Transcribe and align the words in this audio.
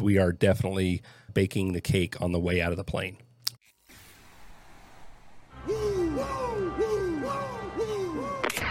We 0.00 0.18
are 0.18 0.32
definitely 0.32 1.02
baking 1.32 1.72
the 1.72 1.80
cake 1.80 2.20
on 2.20 2.32
the 2.32 2.40
way 2.40 2.60
out 2.60 2.72
of 2.72 2.76
the 2.76 2.84
plane. 2.84 3.16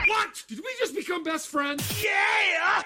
What? 0.08 0.44
Did 0.48 0.60
we 0.60 0.72
just 0.80 0.96
become 0.96 1.24
best 1.24 1.48
friends? 1.48 2.04
Yeah! 2.04 2.82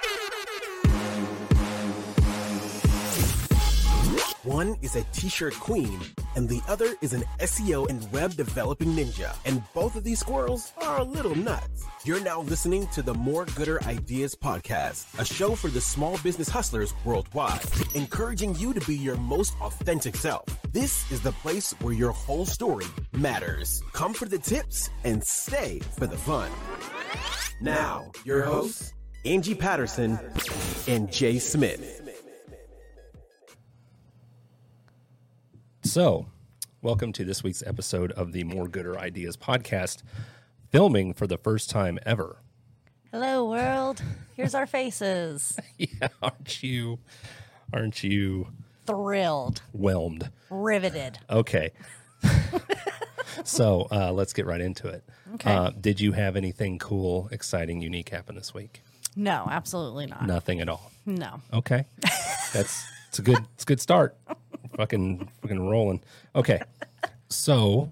One 4.43 4.75
is 4.81 4.95
a 4.95 5.03
t-shirt 5.13 5.53
queen, 5.53 5.99
and 6.35 6.47
the 6.49 6.61
other 6.67 6.95
is 7.01 7.13
an 7.13 7.23
SEO 7.39 7.89
and 7.89 8.11
web 8.11 8.35
developing 8.35 8.89
ninja. 8.89 9.35
And 9.45 9.63
both 9.73 9.95
of 9.95 10.03
these 10.03 10.19
squirrels 10.19 10.73
are 10.81 10.99
a 10.99 11.03
little 11.03 11.35
nuts. 11.35 11.85
You're 12.03 12.19
now 12.19 12.41
listening 12.41 12.87
to 12.87 13.01
the 13.01 13.13
More 13.13 13.45
Gooder 13.45 13.81
Ideas 13.85 14.35
podcast, 14.35 15.17
a 15.19 15.25
show 15.25 15.55
for 15.55 15.69
the 15.69 15.81
small 15.81 16.17
business 16.19 16.49
hustlers 16.49 16.93
worldwide, 17.05 17.61
encouraging 17.95 18.55
you 18.55 18.73
to 18.73 18.81
be 18.85 18.95
your 18.95 19.15
most 19.17 19.53
authentic 19.61 20.15
self. 20.15 20.45
This 20.71 21.09
is 21.11 21.21
the 21.21 21.31
place 21.31 21.71
where 21.81 21.93
your 21.93 22.11
whole 22.11 22.45
story 22.45 22.85
matters. 23.13 23.81
Come 23.93 24.13
for 24.13 24.25
the 24.25 24.39
tips 24.39 24.89
and 25.03 25.23
stay 25.23 25.79
for 25.97 26.07
the 26.07 26.17
fun. 26.17 26.51
Now, 27.61 28.11
your 28.25 28.41
hosts, 28.43 28.93
Angie 29.25 29.55
Patterson 29.55 30.19
and 30.87 31.11
Jay 31.11 31.39
Smith. 31.39 32.02
So, 35.93 36.25
welcome 36.81 37.13
to 37.13 37.23
this 37.23 37.43
week's 37.43 37.61
episode 37.67 38.11
of 38.13 38.31
the 38.31 38.43
More 38.45 38.67
Gooder 38.67 38.97
Ideas 38.97 39.37
podcast, 39.37 40.01
filming 40.71 41.13
for 41.13 41.27
the 41.27 41.37
first 41.37 41.69
time 41.69 41.99
ever. 42.03 42.37
Hello, 43.11 43.47
world. 43.47 44.01
Here's 44.35 44.55
our 44.55 44.65
faces. 44.65 45.55
yeah, 45.77 46.07
aren't 46.19 46.63
you? 46.63 46.97
Aren't 47.71 48.03
you 48.03 48.47
Thrilled, 48.87 49.61
whelmed? 49.71 50.31
riveted. 50.49 51.19
Okay. 51.29 51.73
so 53.43 53.87
uh, 53.91 54.11
let's 54.11 54.33
get 54.33 54.47
right 54.47 54.61
into 54.61 54.87
it. 54.87 55.03
Okay. 55.35 55.53
Uh, 55.53 55.69
did 55.79 56.01
you 56.01 56.13
have 56.13 56.35
anything 56.35 56.79
cool, 56.79 57.29
exciting, 57.31 57.81
unique 57.81 58.09
happen 58.09 58.33
this 58.33 58.51
week? 58.51 58.81
No, 59.15 59.47
absolutely 59.47 60.07
not. 60.07 60.25
Nothing 60.25 60.59
at 60.59 60.69
all. 60.69 60.91
No. 61.05 61.39
Okay, 61.53 61.85
that's 62.51 62.83
it's 63.09 63.19
a 63.19 63.21
good 63.21 63.45
it's 63.53 63.61
a 63.61 63.67
good 63.67 63.79
start. 63.79 64.17
Fucking 64.75 65.29
fucking 65.41 65.69
rolling. 65.69 66.01
Okay, 66.35 66.61
so 67.29 67.91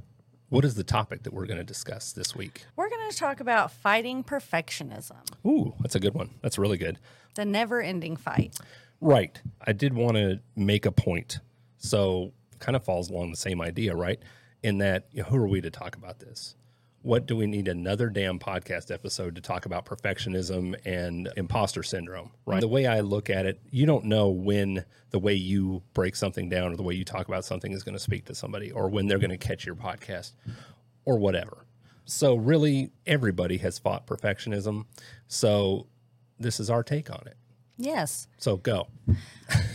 what 0.49 0.65
is 0.65 0.75
the 0.75 0.83
topic 0.83 1.23
that 1.23 1.33
we're 1.33 1.45
going 1.45 1.57
to 1.59 1.63
discuss 1.63 2.11
this 2.11 2.35
week? 2.35 2.65
We're 2.75 2.89
going 2.89 3.09
to 3.09 3.15
talk 3.15 3.39
about 3.39 3.71
fighting 3.71 4.23
perfectionism, 4.23 5.17
Ooh, 5.45 5.73
that's 5.79 5.95
a 5.95 5.99
good 5.99 6.13
one. 6.13 6.31
That's 6.41 6.57
really 6.57 6.77
good. 6.77 6.99
the 7.35 7.45
never 7.45 7.81
ending 7.81 8.17
fight. 8.17 8.57
Right. 8.99 9.41
I 9.65 9.73
did 9.73 9.93
want 9.93 10.17
to 10.17 10.39
make 10.55 10.85
a 10.85 10.91
point. 10.91 11.39
So, 11.77 12.33
kind 12.59 12.75
of 12.75 12.83
falls 12.83 13.09
along 13.09 13.31
the 13.31 13.37
same 13.37 13.59
idea, 13.61 13.95
right? 13.95 14.19
In 14.61 14.77
that, 14.79 15.07
you 15.11 15.23
know, 15.23 15.29
who 15.29 15.37
are 15.37 15.47
we 15.47 15.61
to 15.61 15.71
talk 15.71 15.95
about 15.95 16.19
this? 16.19 16.55
What 17.03 17.25
do 17.25 17.35
we 17.35 17.47
need 17.47 17.67
another 17.67 18.09
damn 18.09 18.37
podcast 18.37 18.91
episode 18.91 19.35
to 19.35 19.41
talk 19.41 19.65
about 19.65 19.85
perfectionism 19.85 20.75
and 20.85 21.29
imposter 21.35 21.81
syndrome, 21.81 22.31
right? 22.45 22.61
The 22.61 22.67
way 22.67 22.85
I 22.85 22.99
look 22.99 23.29
at 23.29 23.47
it, 23.47 23.59
you 23.71 23.87
don't 23.87 24.05
know 24.05 24.29
when 24.29 24.85
the 25.09 25.17
way 25.17 25.33
you 25.33 25.81
break 25.93 26.15
something 26.15 26.47
down 26.47 26.71
or 26.71 26.75
the 26.75 26.83
way 26.83 26.93
you 26.93 27.03
talk 27.03 27.27
about 27.27 27.43
something 27.43 27.71
is 27.71 27.81
going 27.83 27.95
to 27.95 27.99
speak 27.99 28.25
to 28.25 28.35
somebody 28.35 28.71
or 28.71 28.87
when 28.87 29.07
they're 29.07 29.17
going 29.17 29.31
to 29.31 29.37
catch 29.37 29.65
your 29.65 29.75
podcast 29.75 30.33
or 31.03 31.17
whatever. 31.17 31.65
So, 32.05 32.35
really, 32.35 32.91
everybody 33.07 33.57
has 33.57 33.79
fought 33.79 34.05
perfectionism. 34.05 34.85
So, 35.27 35.87
this 36.39 36.59
is 36.59 36.69
our 36.69 36.83
take 36.83 37.09
on 37.09 37.23
it. 37.25 37.37
Yes. 37.77 38.27
So, 38.37 38.57
go. 38.57 38.87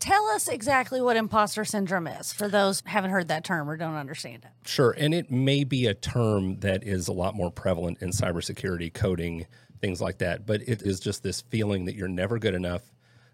Tell 0.00 0.26
us 0.26 0.48
exactly 0.48 1.00
what 1.00 1.16
imposter 1.16 1.64
syndrome 1.64 2.06
is 2.06 2.32
for 2.32 2.48
those 2.48 2.80
who 2.80 2.88
haven't 2.90 3.10
heard 3.10 3.28
that 3.28 3.44
term 3.44 3.70
or 3.70 3.76
don't 3.76 3.94
understand 3.94 4.44
it. 4.44 4.68
Sure. 4.68 4.90
And 4.90 5.14
it 5.14 5.30
may 5.30 5.64
be 5.64 5.86
a 5.86 5.94
term 5.94 6.58
that 6.60 6.82
is 6.82 7.08
a 7.08 7.12
lot 7.12 7.34
more 7.34 7.50
prevalent 7.50 8.02
in 8.02 8.10
cybersecurity 8.10 8.92
coding, 8.92 9.46
things 9.80 10.00
like 10.00 10.18
that. 10.18 10.46
But 10.46 10.62
it 10.62 10.82
is 10.82 10.98
just 10.98 11.22
this 11.22 11.42
feeling 11.42 11.84
that 11.84 11.94
you're 11.94 12.08
never 12.08 12.38
good 12.38 12.54
enough, 12.54 12.82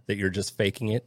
that 0.07 0.17
you're 0.17 0.29
just 0.29 0.57
faking 0.57 0.89
it, 0.89 1.07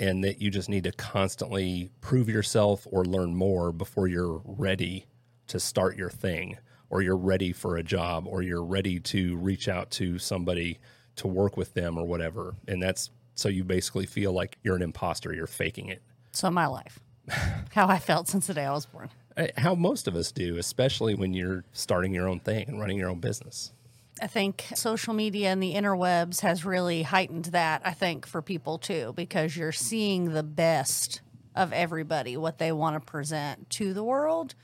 and 0.00 0.24
that 0.24 0.40
you 0.40 0.50
just 0.50 0.70
need 0.70 0.84
to 0.84 0.92
constantly 0.92 1.90
prove 2.00 2.28
yourself 2.28 2.86
or 2.90 3.04
learn 3.04 3.34
more 3.34 3.72
before 3.72 4.08
you're 4.08 4.40
ready 4.44 5.04
to 5.48 5.60
start 5.60 5.98
your 5.98 6.08
thing, 6.08 6.56
or 6.88 7.02
you're 7.02 7.16
ready 7.16 7.52
for 7.52 7.76
a 7.76 7.82
job, 7.82 8.26
or 8.26 8.40
you're 8.40 8.64
ready 8.64 8.98
to 9.00 9.36
reach 9.36 9.68
out 9.68 9.90
to 9.90 10.18
somebody 10.18 10.78
to 11.16 11.28
work 11.28 11.58
with 11.58 11.74
them 11.74 11.98
or 11.98 12.06
whatever. 12.06 12.54
And 12.66 12.82
that's 12.82 13.10
so 13.34 13.48
you 13.48 13.64
basically 13.64 14.06
feel 14.06 14.32
like 14.32 14.58
you're 14.62 14.76
an 14.76 14.82
imposter, 14.82 15.34
you're 15.34 15.46
faking 15.46 15.88
it. 15.88 16.02
So, 16.32 16.50
my 16.50 16.66
life, 16.66 16.98
how 17.72 17.88
I 17.88 17.98
felt 17.98 18.28
since 18.28 18.46
the 18.46 18.54
day 18.54 18.64
I 18.64 18.72
was 18.72 18.86
born. 18.86 19.10
Uh, 19.36 19.46
How 19.56 19.74
most 19.74 20.08
of 20.08 20.14
us 20.14 20.32
do, 20.32 20.56
especially 20.58 21.14
when 21.14 21.32
you're 21.32 21.64
starting 21.72 22.12
your 22.12 22.28
own 22.28 22.40
thing 22.40 22.68
and 22.68 22.80
running 22.80 22.98
your 22.98 23.08
own 23.08 23.20
business. 23.20 23.72
I 24.20 24.26
think 24.26 24.66
social 24.74 25.14
media 25.14 25.48
and 25.48 25.62
the 25.62 25.74
interwebs 25.74 26.40
has 26.40 26.64
really 26.64 27.02
heightened 27.02 27.46
that, 27.46 27.82
I 27.84 27.92
think, 27.92 28.26
for 28.26 28.42
people 28.42 28.78
too, 28.78 29.12
because 29.16 29.56
you're 29.56 29.72
seeing 29.72 30.32
the 30.32 30.42
best 30.42 31.22
of 31.54 31.72
everybody, 31.72 32.36
what 32.36 32.58
they 32.58 32.72
want 32.72 32.94
to 32.94 33.00
present 33.00 33.70
to 33.70 33.94
the 33.94 34.04
world. 34.04 34.54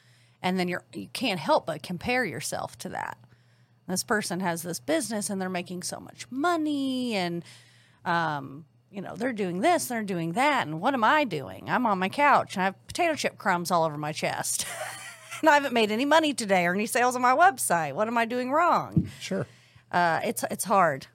And 0.43 0.59
then 0.59 0.69
you're 0.69 0.85
you 0.93 1.09
can't 1.13 1.41
help 1.41 1.67
but 1.67 1.83
compare 1.83 2.25
yourself 2.25 2.79
to 2.79 2.91
that. 2.91 3.19
This 3.89 4.05
person 4.05 4.41
has 4.41 4.63
this 4.63 4.81
business 4.81 5.31
and 5.31 5.41
they're 5.41 5.49
making 5.49 5.83
so 5.83 5.99
much 5.99 6.27
money 6.31 7.15
and 7.15 7.43
um, 8.05 8.65
you 8.91 9.03
know, 9.03 9.15
they're 9.17 9.33
doing 9.33 9.61
this, 9.61 9.87
they're 9.87 10.03
doing 10.03 10.33
that, 10.33 10.67
and 10.67 10.81
what 10.81 10.95
am 10.95 11.05
I 11.05 11.25
doing? 11.25 11.69
I'm 11.69 11.87
on 11.87 11.99
my 11.99 12.09
couch 12.09 12.55
and 12.55 12.63
I 12.63 12.65
have 12.67 12.87
potato 12.87 13.15
chip 13.15 13.39
crumbs 13.39 13.71
all 13.71 13.85
over 13.85 13.99
my 13.99 14.13
chest. 14.13 14.67
and 15.41 15.49
I 15.51 15.55
haven't 15.55 15.75
made 15.75 15.91
any 15.91 16.05
money 16.05 16.33
today 16.33 16.67
or 16.67 16.75
any 16.75 16.87
sales 16.87 17.15
on 17.15 17.23
my 17.23 17.35
website. 17.37 17.95
What 17.95 18.09
am 18.09 18.17
I 18.17 18.25
doing 18.25 18.51
wrong? 18.51 19.09
Sure. 19.21 19.47
Uh, 19.91 20.21
it's 20.25 20.45
it's 20.51 20.65
hard. 20.65 21.07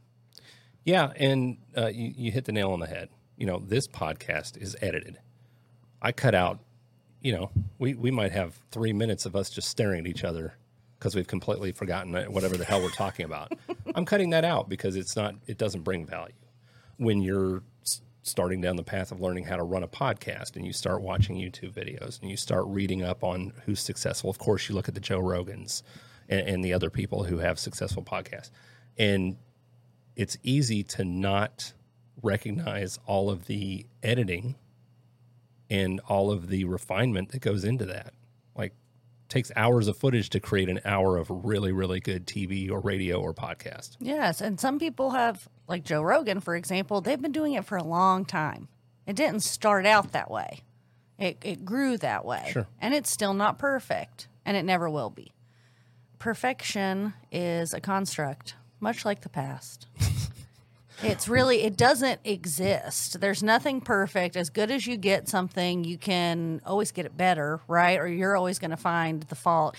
Yeah, 0.84 1.14
and 1.16 1.58
uh, 1.78 1.88
you, 1.88 2.14
you 2.16 2.32
hit 2.32 2.46
the 2.46 2.52
nail 2.52 2.72
on 2.72 2.80
the 2.80 2.88
head. 2.88 3.10
You 3.38 3.46
know, 3.46 3.60
this 3.60 3.88
podcast 3.88 4.62
is 4.62 4.76
edited. 4.82 5.20
I 6.02 6.12
cut 6.12 6.36
out, 6.36 6.60
you 7.22 7.32
know, 7.32 7.52
we, 7.80 7.94
we 7.94 8.12
might 8.12 8.34
have 8.34 8.60
three 8.72 8.92
minutes 8.92 9.26
of 9.26 9.36
us 9.36 9.50
just 9.50 9.70
staring 9.70 10.02
at 10.02 10.08
each 10.08 10.24
other 10.24 10.56
because 11.00 11.16
we've 11.16 11.28
completely 11.28 11.72
forgotten 11.72 12.14
whatever 12.32 12.58
the 12.58 12.66
hell 12.66 12.82
we're 12.82 12.90
talking 12.90 13.26
about. 13.26 13.54
I'm 13.96 14.06
cutting 14.06 14.32
that 14.32 14.44
out 14.44 14.68
because 14.68 14.96
it's 14.96 15.16
not, 15.16 15.36
it 15.48 15.58
doesn't 15.58 15.82
bring 15.82 16.06
value. 16.06 16.34
When 17.04 17.22
you're 17.22 17.64
starting 18.22 18.62
down 18.62 18.78
the 18.78 18.84
path 18.84 19.12
of 19.12 19.20
learning 19.20 19.44
how 19.44 19.58
to 19.58 19.64
run 19.64 19.84
a 19.84 19.88
podcast 19.88 20.56
and 20.56 20.66
you 20.66 20.72
start 20.72 21.02
watching 21.02 21.36
YouTube 21.36 21.74
videos 21.74 22.22
and 22.22 22.32
you 22.32 22.38
start 22.38 22.64
reading 22.68 23.04
up 23.04 23.24
on 23.24 23.52
who's 23.66 23.82
successful, 23.82 24.30
of 24.30 24.40
course, 24.40 24.70
you 24.70 24.76
look 24.76 24.88
at 24.88 24.94
the 24.96 25.02
Joe 25.02 25.20
Rogans 25.20 25.84
and, 26.30 26.48
and 26.48 26.64
the 26.64 26.72
other 26.72 26.90
people 26.90 27.26
who 27.26 27.40
have 27.40 27.60
successful 27.60 28.02
podcasts. 28.02 28.52
And 28.98 29.36
it's 30.16 30.38
easy 30.44 30.84
to 30.84 31.04
not 31.04 31.74
recognize 32.22 32.98
all 33.06 33.30
of 33.30 33.48
the 33.48 33.86
editing 34.02 34.56
and 35.70 36.00
all 36.08 36.32
of 36.32 36.48
the 36.48 36.64
refinement 36.64 37.30
that 37.30 37.42
goes 37.42 37.66
into 37.66 37.86
that. 37.86 38.14
Like 38.56 38.74
takes 39.34 39.52
hours 39.56 39.88
of 39.88 39.98
footage 39.98 40.30
to 40.30 40.40
create 40.40 40.70
an 40.70 40.80
hour 40.86 41.18
of 41.18 41.28
really 41.30 41.72
really 41.72 42.00
good 42.00 42.26
TV 42.28 42.70
or 42.72 42.80
radio 42.80 43.20
or 43.20 43.34
podcast. 43.34 43.98
Yes, 44.00 44.40
and 44.42 44.60
some 44.60 44.78
people 44.80 45.10
have, 45.12 45.50
like 45.68 45.84
Joe 45.84 46.02
Rogan, 46.04 46.40
for 46.40 46.56
example, 46.56 47.02
they've 47.02 47.22
been 47.22 47.32
doing 47.32 47.54
it 47.54 47.66
for 47.66 47.78
a 47.78 47.84
long 47.84 48.26
time. 48.26 48.68
It 49.08 49.16
didn't 49.16 49.42
start 49.42 49.86
out 49.86 50.12
that 50.12 50.30
way. 50.30 50.62
It 51.18 51.38
it 51.44 51.66
grew 51.66 51.98
that 51.98 52.24
way, 52.26 52.48
Sure. 52.52 52.68
and 52.80 52.94
it's 52.94 53.10
still 53.12 53.34
not 53.34 53.58
perfect, 53.58 54.28
and 54.46 54.56
it 54.56 54.64
never 54.64 54.90
will 54.90 55.10
be. 55.10 55.32
Perfection 56.20 57.14
is 57.32 57.74
a 57.74 57.82
construct, 57.82 58.56
much 58.80 59.04
like 59.04 59.22
the 59.22 59.30
past. 59.30 59.88
It's 61.04 61.28
really, 61.28 61.64
it 61.64 61.76
doesn't 61.76 62.22
exist. 62.24 63.20
There's 63.20 63.44
nothing 63.44 63.82
perfect. 63.82 64.38
As 64.38 64.50
good 64.50 64.72
as 64.72 64.88
you 64.88 64.96
get 64.96 65.28
something, 65.28 65.84
you 65.84 65.98
can 65.98 66.62
always 66.66 66.94
get 66.94 67.06
it 67.06 67.18
better, 67.18 67.60
right? 67.68 68.00
Or 68.00 68.08
you're 68.08 68.38
always 68.38 68.58
going 68.58 68.72
to 68.72 68.78
find 68.78 69.22
the 69.24 69.36
fault. 69.36 69.76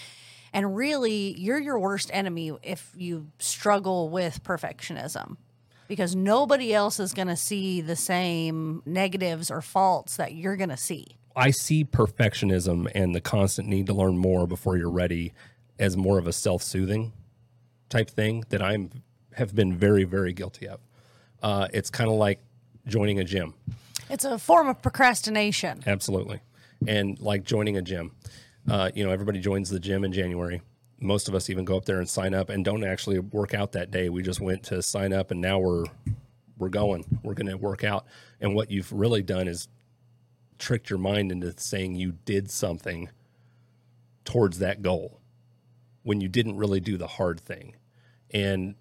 And 0.52 0.76
really, 0.76 1.34
you're 1.38 1.58
your 1.58 1.78
worst 1.78 2.10
enemy 2.12 2.52
if 2.62 2.93
you 2.94 3.28
struggle 3.38 4.10
with 4.10 4.43
perfectionism 4.44 5.38
because 5.88 6.14
nobody 6.14 6.75
else 6.75 7.00
is 7.00 7.14
going 7.14 7.28
to 7.28 7.37
see 7.37 7.81
the 7.81 7.96
same 7.96 8.82
negatives 8.84 9.50
or 9.50 9.62
faults 9.62 10.19
that 10.19 10.34
you're 10.34 10.56
going 10.56 10.69
to 10.69 10.76
see. 10.76 11.16
I 11.34 11.50
see 11.52 11.84
perfectionism 11.84 12.90
and 12.94 13.14
the 13.14 13.20
constant 13.22 13.66
need 13.66 13.87
to 13.87 13.94
learn 13.94 14.19
more 14.19 14.46
before 14.46 14.76
you're 14.76 14.90
ready 14.90 15.32
as 15.78 15.96
more 15.96 16.19
of 16.19 16.26
a 16.26 16.32
self-soothing 16.32 17.12
type 17.88 18.10
thing 18.10 18.44
that 18.50 18.62
I'm 18.62 18.90
have 19.32 19.54
been 19.54 19.75
very 19.75 20.04
very 20.04 20.32
guilty 20.32 20.69
of. 20.69 20.78
Uh, 21.44 21.69
it's 21.75 21.91
kind 21.91 22.08
of 22.08 22.17
like 22.17 22.41
joining 22.87 23.20
a 23.20 23.25
gym. 23.25 23.52
It's 24.08 24.25
a 24.25 24.38
form 24.38 24.67
of 24.67 24.81
procrastination. 24.81 25.82
Absolutely. 25.87 26.41
And 26.88 27.20
like 27.20 27.44
joining 27.44 27.76
a 27.76 27.82
gym, 27.82 28.12
uh, 28.67 28.91
you 28.94 29.05
know, 29.05 29.11
everybody 29.11 29.41
joins 29.41 29.69
the 29.69 29.79
gym 29.79 30.05
in 30.05 30.12
January. 30.12 30.62
Most 31.00 31.29
of 31.29 31.35
us 31.35 31.50
even 31.50 31.67
go 31.67 31.76
up 31.76 31.85
there 31.85 31.99
and 31.99 32.08
sign 32.08 32.32
up 32.32 32.49
and 32.49 32.64
don't 32.64 32.82
actually 32.82 33.19
work 33.19 33.52
out 33.52 33.73
that 33.73 33.91
day. 33.91 34.08
We 34.08 34.23
just 34.23 34.41
went 34.41 34.62
to 34.64 34.81
sign 34.81 35.12
up 35.12 35.31
and 35.31 35.43
now 35.43 35.58
we're 35.58 35.85
we're 36.56 36.70
going. 36.70 37.05
We're 37.23 37.35
going 37.35 37.49
to 37.49 37.58
work 37.58 37.85
out. 37.85 38.06
And 38.40 38.55
what 38.55 38.70
you've 38.70 38.90
really 38.90 39.23
done 39.23 39.47
is 39.47 39.69
tricked 40.58 40.88
your 40.88 40.99
mind 40.99 41.31
into 41.31 41.52
saying 41.58 41.94
you 41.94 42.12
did 42.25 42.50
something 42.50 43.11
towards 44.25 44.61
that 44.61 44.81
goal 44.81 45.20
when 46.05 46.23
you 46.23 46.29
didn't 46.29 46.56
really 46.56 46.81
do 46.81 46.97
the 46.97 47.06
hard 47.06 47.38
thing. 47.38 47.76
And, 48.31 48.76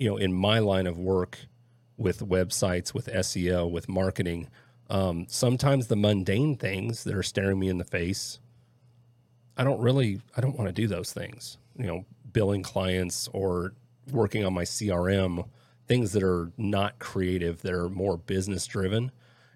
you 0.00 0.08
know, 0.08 0.16
in 0.16 0.32
my 0.32 0.58
line 0.58 0.88
of 0.88 0.98
work 0.98 1.38
with 1.98 2.26
websites, 2.26 2.94
with 2.94 3.08
SEO, 3.08 3.70
with 3.70 3.88
marketing, 3.88 4.48
um, 4.88 5.26
sometimes 5.28 5.88
the 5.88 5.96
mundane 5.96 6.56
things 6.56 7.04
that 7.04 7.14
are 7.14 7.22
staring 7.22 7.58
me 7.58 7.68
in 7.68 7.78
the 7.78 7.84
face, 7.84 8.38
I 9.56 9.64
don't 9.64 9.80
really, 9.80 10.20
I 10.36 10.40
don't 10.40 10.56
want 10.56 10.68
to 10.68 10.72
do 10.72 10.86
those 10.86 11.12
things. 11.12 11.58
You 11.76 11.86
know, 11.86 12.04
billing 12.32 12.62
clients 12.62 13.28
or 13.32 13.74
working 14.10 14.44
on 14.44 14.54
my 14.54 14.64
CRM, 14.64 15.46
things 15.86 16.12
that 16.12 16.22
are 16.22 16.50
not 16.56 16.98
creative, 16.98 17.60
that 17.62 17.72
are 17.72 17.88
more 17.88 18.16
business 18.16 18.66
driven. 18.66 19.10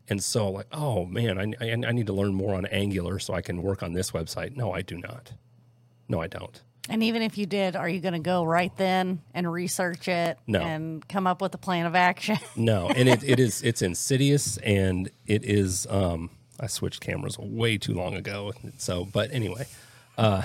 And 0.08 0.22
so, 0.22 0.50
like, 0.50 0.66
oh 0.72 1.06
man, 1.06 1.38
I, 1.38 1.64
I, 1.64 1.72
I 1.72 1.92
need 1.92 2.08
to 2.08 2.12
learn 2.12 2.34
more 2.34 2.54
on 2.54 2.66
Angular 2.66 3.18
so 3.18 3.34
I 3.34 3.40
can 3.40 3.62
work 3.62 3.82
on 3.82 3.92
this 3.92 4.10
website. 4.10 4.56
No, 4.56 4.72
I 4.72 4.82
do 4.82 4.98
not. 4.98 5.32
No, 6.08 6.20
I 6.20 6.26
don't. 6.26 6.60
And 6.88 7.02
even 7.02 7.22
if 7.22 7.38
you 7.38 7.46
did, 7.46 7.76
are 7.76 7.88
you 7.88 8.00
going 8.00 8.14
to 8.14 8.18
go 8.20 8.42
right 8.44 8.76
then 8.76 9.22
and 9.34 9.50
research 9.50 10.08
it 10.08 10.36
No. 10.48 10.60
and 10.60 11.06
come 11.08 11.26
up 11.28 11.40
with 11.40 11.54
a 11.54 11.58
plan 11.58 11.86
of 11.86 11.94
action? 11.94 12.38
No, 12.56 12.88
and 12.88 13.08
it, 13.08 13.22
it 13.24 13.38
is 13.40 13.62
it's 13.62 13.82
insidious 13.82 14.56
and 14.58 15.10
it 15.26 15.44
is 15.44 15.86
um 15.90 16.30
I 16.60 16.66
switched 16.66 17.00
cameras 17.00 17.38
way 17.38 17.78
too 17.78 17.94
long 17.94 18.14
ago. 18.14 18.52
So 18.78 19.04
but 19.04 19.32
anyway, 19.32 19.66
uh 20.18 20.42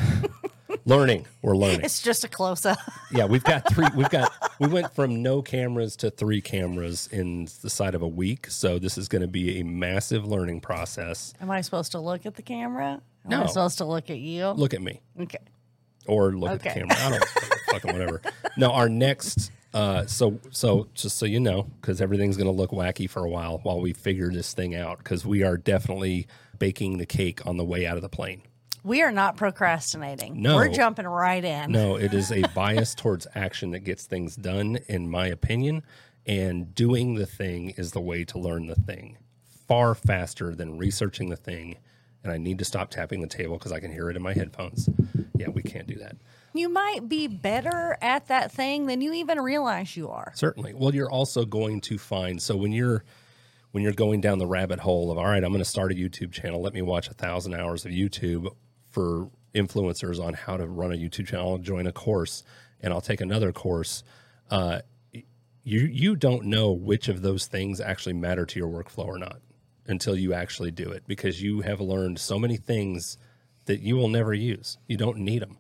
learning. 0.86 1.25
We're 1.42 1.56
learning. 1.56 1.81
it's 1.84 2.01
just 2.01 2.24
a 2.24 2.28
close 2.28 2.66
up. 2.66 2.78
Yeah, 3.12 3.25
we've 3.25 3.44
got 3.44 3.68
three 3.74 3.88
we've 3.95 4.10
got 4.10 4.31
we 4.60 4.68
went 4.68 4.94
from 4.94 5.24
no 5.24 5.42
cameras 5.42 5.95
to 5.98 6.10
three 6.12 6.42
cameras 6.42 7.07
in 7.12 7.48
the 7.62 7.69
side 7.69 7.95
of 7.95 8.01
a 8.01 8.07
week. 8.07 8.48
So 8.51 8.78
this 8.80 8.98
is 8.98 9.07
gonna 9.07 9.28
be 9.28 9.60
a 9.60 9.63
massive 9.63 10.25
learning 10.25 10.62
process. 10.62 11.34
Am 11.42 11.50
I 11.50 11.62
supposed 11.62 11.92
to 11.94 12.00
look 12.00 12.25
at 12.25 12.36
the 12.36 12.42
camera? 12.44 13.01
Am 13.25 13.30
No. 13.30 13.44
I 13.44 13.45
supposed 13.48 13.78
to 13.80 13.86
look 13.86 14.10
at 14.10 14.19
you? 14.19 14.50
Look 14.50 14.74
at 14.74 14.81
me. 14.81 15.01
Okay. 15.19 15.39
Or 16.07 16.31
look 16.31 16.51
at 16.51 16.62
the 16.62 16.69
camera. 16.69 16.95
I 16.98 17.09
don't 17.12 17.25
fucking 17.71 17.94
whatever. 17.94 18.21
No, 18.57 18.71
our 18.71 18.89
next. 18.89 19.51
Uh, 19.74 20.06
so 20.06 20.39
so 20.50 20.88
just 20.94 21.18
so 21.18 21.25
you 21.25 21.39
know, 21.39 21.63
because 21.81 22.01
everything's 22.01 22.38
going 22.38 22.48
to 22.48 22.54
look 22.54 22.71
wacky 22.71 23.09
for 23.09 23.24
a 23.24 23.30
while 23.30 23.59
while 23.63 23.80
we 23.80 23.94
figure 23.94 24.31
this 24.31 24.54
thing 24.54 24.75
out, 24.75 24.98
because 25.00 25.25
we 25.25 25.44
are 25.44 25.57
definitely 25.57 26.27
baking 26.57 26.98
the 26.98 27.06
cake 27.06 27.45
on 27.45 27.57
the 27.57 27.65
way 27.65 27.86
out 27.86 27.95
of 27.98 28.01
the 28.01 28.09
plane. 28.09 28.42
We 28.83 29.01
are 29.01 29.12
not 29.12 29.36
procrastinating. 29.36 30.42
No. 30.42 30.56
We're 30.56 30.69
jumping 30.69 31.06
right 31.06 31.44
in. 31.44 31.74
No, 31.74 31.98
it 31.98 32.13
is 32.13 32.31
a 32.31 32.42
bias 32.56 32.95
towards 32.95 33.27
action 33.36 33.71
that 33.71 33.81
gets 33.81 34.06
things 34.06 34.36
done, 34.36 34.80
in 34.88 35.10
my 35.10 35.27
opinion. 35.27 35.83
And 36.25 36.74
doing 36.74 37.15
the 37.15 37.25
thing 37.25 37.71
is 37.71 37.92
the 37.92 38.01
way 38.01 38.24
to 38.25 38.39
learn 38.39 38.68
the 38.68 38.75
thing 38.75 39.18
far 39.68 39.94
faster 39.94 40.56
than 40.56 40.77
researching 40.77 41.30
the 41.30 41.36
thing. 41.36 41.75
And 42.24 42.31
I 42.31 42.38
need 42.38 42.60
to 42.60 42.65
stop 42.65 42.89
tapping 42.89 43.21
the 43.21 43.27
table 43.27 43.57
because 43.57 43.71
I 43.71 43.80
can 43.80 43.92
hear 43.92 44.10
it 44.10 44.15
in 44.15 44.21
my 44.21 44.33
headphones. 44.33 44.89
Yeah, 45.38 45.50
we 45.50 45.62
can't 45.62 45.88
do 45.88 45.95
that. 45.95 46.18
You 46.54 46.69
might 46.69 47.07
be 47.07 47.28
better 47.28 47.98
at 48.01 48.28
that 48.28 48.51
thing 48.51 48.88
than 48.88 49.01
you 49.01 49.13
even 49.13 49.39
realize 49.39 49.95
you 49.95 50.10
are. 50.10 50.31
Certainly. 50.36 50.74
Well, 50.74 50.94
you're 50.94 51.12
also 51.12 51.45
going 51.45 51.81
to 51.81 51.98
find 51.98 52.42
so 52.42 52.56
when 52.56 52.72
you're 52.72 53.04
when 53.72 53.84
you're 53.84 53.94
going 53.94 54.22
down 54.22 54.39
the 54.39 54.48
rabbit 54.48 54.80
hole 54.80 55.12
of 55.12 55.18
all 55.18 55.25
right, 55.25 55.44
I'm 55.44 55.51
going 55.51 55.63
to 55.63 55.66
start 55.66 55.92
a 55.92 55.95
YouTube 55.95 56.31
channel. 56.31 56.62
Let 56.62 56.74
me 56.74 56.81
watch 56.81 57.10
a 57.10 57.13
thousand 57.13 57.54
hours 57.54 57.86
of 57.86 57.92
YouTube 57.92 58.48
for 58.89 59.30
influencers 59.54 60.24
on 60.24 60.34
how 60.34 60.57
to 60.57 60.66
run 60.66 60.92
a 60.92 60.95
YouTube 60.95 61.28
channel. 61.28 61.51
I'll 61.51 61.57
join 61.57 61.86
a 61.86 61.92
course, 61.92 62.44
and 62.81 62.94
I'll 62.94 63.01
take 63.01 63.22
another 63.22 63.51
course. 63.51 64.04
Uh, 64.50 64.80
you 65.63 65.81
you 65.81 66.16
don't 66.16 66.45
know 66.45 66.72
which 66.72 67.10
of 67.10 67.22
those 67.22 67.45
things 67.45 67.81
actually 67.81 68.13
matter 68.13 68.45
to 68.45 68.60
your 68.60 68.69
workflow 68.69 69.06
or 69.06 69.19
not 69.19 69.42
until 69.86 70.16
you 70.16 70.34
actually 70.34 70.72
do 70.72 70.89
it 70.89 71.04
because 71.07 71.42
you 71.42 71.62
have 71.62 71.81
learned 71.81 72.19
so 72.19 72.39
many 72.39 72.57
things 72.57 73.18
that 73.68 73.80
you 73.81 73.96
will 73.96 74.10
never 74.10 74.34
use. 74.34 74.78
You 74.88 74.98
don't 74.98 75.19
need 75.19 75.42
them. 75.44 75.58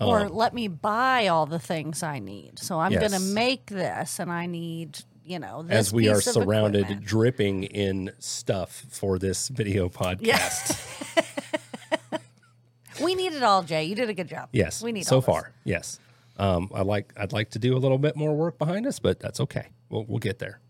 Or 0.00 0.30
let 0.30 0.54
me 0.54 0.66
buy 0.66 1.26
all 1.28 1.44
the 1.44 1.58
things 1.58 2.02
I 2.02 2.20
need. 2.20 2.58
So 2.58 2.80
I'm 2.80 2.90
Yes. 2.92 3.00
going 3.10 3.20
to 3.20 3.34
make 3.34 3.66
this 3.66 4.18
and 4.18 4.32
I 4.32 4.46
need, 4.46 4.98
you 5.26 5.38
know, 5.38 5.62
this 5.62 5.76
as 5.76 5.92
we 5.92 6.08
are 6.08 6.22
surrounded 6.22 6.84
equipment. 6.84 7.04
dripping 7.06 7.64
in 7.64 8.10
stuff 8.18 8.86
for 8.88 9.18
this 9.18 9.48
video 9.48 9.90
podcast. 9.90 10.22
Yes. 10.22 10.86
we 13.02 13.14
need 13.14 13.34
it 13.34 13.42
all, 13.42 13.62
Jay. 13.62 13.84
You 13.84 13.94
did 13.94 14.08
a 14.08 14.14
good 14.14 14.28
job. 14.28 14.48
Yes. 14.52 14.82
We 14.82 14.90
need 14.92 15.04
so 15.04 15.20
far. 15.20 15.52
Yes. 15.64 15.98
Um, 16.38 16.70
I 16.74 16.80
like 16.80 17.12
I'd 17.18 17.34
like 17.34 17.50
to 17.50 17.58
do 17.58 17.76
a 17.76 17.78
little 17.78 17.98
bit 17.98 18.16
more 18.16 18.34
work 18.34 18.56
behind 18.58 18.86
us, 18.86 18.98
but 18.98 19.20
that's 19.20 19.40
okay. 19.40 19.66
We'll 19.90 20.04
we'll 20.06 20.18
get 20.18 20.38
there. 20.38 20.60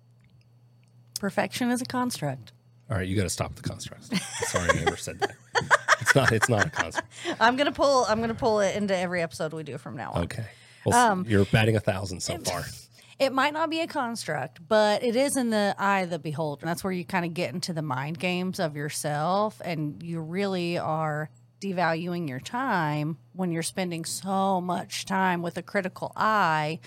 Perfection 1.21 1.71
is 1.71 1.81
a 1.81 1.85
construct. 1.85 2.53
All 2.91 2.97
right, 2.97 3.07
you 3.07 3.15
got 3.15 3.23
to 3.23 3.29
stop 3.31 3.55
the 3.55 3.63
constructs. 3.63 4.11
Sorry, 4.49 4.69
I 4.69 4.85
never 4.85 4.97
said 4.97 5.21
that. 5.21 5.37
It's 6.11 6.15
not 6.17 6.33
it's 6.33 6.49
not 6.49 6.67
a 6.67 6.71
construct. 6.71 7.09
I'm 7.41 7.57
gonna 7.57 7.73
pull. 7.73 8.05
I'm 8.09 8.21
gonna 8.21 8.35
pull 8.35 8.61
it 8.61 8.75
into 8.77 8.97
every 8.97 9.23
episode 9.23 9.53
we 9.53 9.63
do 9.63 9.79
from 9.79 9.97
now 9.97 10.11
on. 10.13 10.23
Okay. 10.25 10.45
Well, 10.85 10.97
Um, 11.13 11.25
you're 11.29 11.45
batting 11.45 11.77
a 11.77 11.81
thousand 11.81 12.21
so 12.21 12.37
far. 12.39 12.65
It 13.21 13.35
might 13.35 13.53
not 13.53 13.69
be 13.69 13.81
a 13.83 13.87
construct, 13.87 14.67
but 14.67 15.03
it 15.03 15.15
is 15.15 15.37
in 15.37 15.51
the 15.51 15.75
eye 15.79 16.01
of 16.01 16.09
the 16.09 16.19
beholder. 16.19 16.65
That's 16.65 16.83
where 16.83 16.91
you 16.91 17.05
kind 17.05 17.27
of 17.27 17.35
get 17.35 17.53
into 17.53 17.75
the 17.75 17.83
mind 17.83 18.19
games 18.19 18.59
of 18.59 18.77
yourself, 18.77 19.61
and 19.63 20.03
you 20.03 20.21
really 20.23 20.79
are 20.79 21.29
devaluing 21.61 22.31
your 22.31 22.41
time 22.41 23.19
when 23.35 23.53
you're 23.53 23.63
spending 23.63 24.07
so 24.07 24.59
much 24.63 25.05
time 25.05 25.43
with 25.43 25.59
a 25.59 25.63
critical 25.63 26.13
eye 26.17 26.81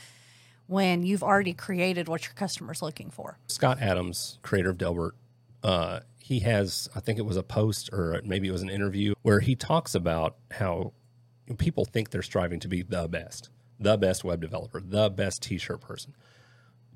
when 0.66 1.04
you've 1.04 1.22
already 1.22 1.54
created 1.54 2.08
what 2.08 2.24
your 2.26 2.34
customer's 2.34 2.82
looking 2.82 3.12
for. 3.12 3.38
Scott 3.46 3.80
Adams, 3.80 4.40
creator 4.42 4.72
of 4.72 4.80
Dilbert, 4.80 5.12
uh, 5.64 6.00
he 6.24 6.40
has, 6.40 6.88
I 6.96 7.02
think 7.02 7.20
it 7.20 7.26
was 7.26 7.36
a 7.36 7.44
post 7.44 7.90
or 7.92 8.22
maybe 8.24 8.48
it 8.48 8.54
was 8.54 8.62
an 8.62 8.70
interview 8.70 9.14
where 9.24 9.42
he 9.42 9.56
talks 9.56 9.94
about 9.94 10.38
how 10.52 10.94
people 11.58 11.84
think 11.84 12.12
they're 12.12 12.22
striving 12.22 12.62
to 12.62 12.70
be 12.70 12.82
the 12.82 13.10
best, 13.10 13.50
the 13.78 13.98
best 13.98 14.24
web 14.24 14.40
developer, 14.40 14.80
the 14.80 15.10
best 15.10 15.44
t 15.44 15.58
shirt 15.58 15.82
person. 15.82 16.16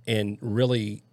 And 0.08 0.38
really, 0.40 1.04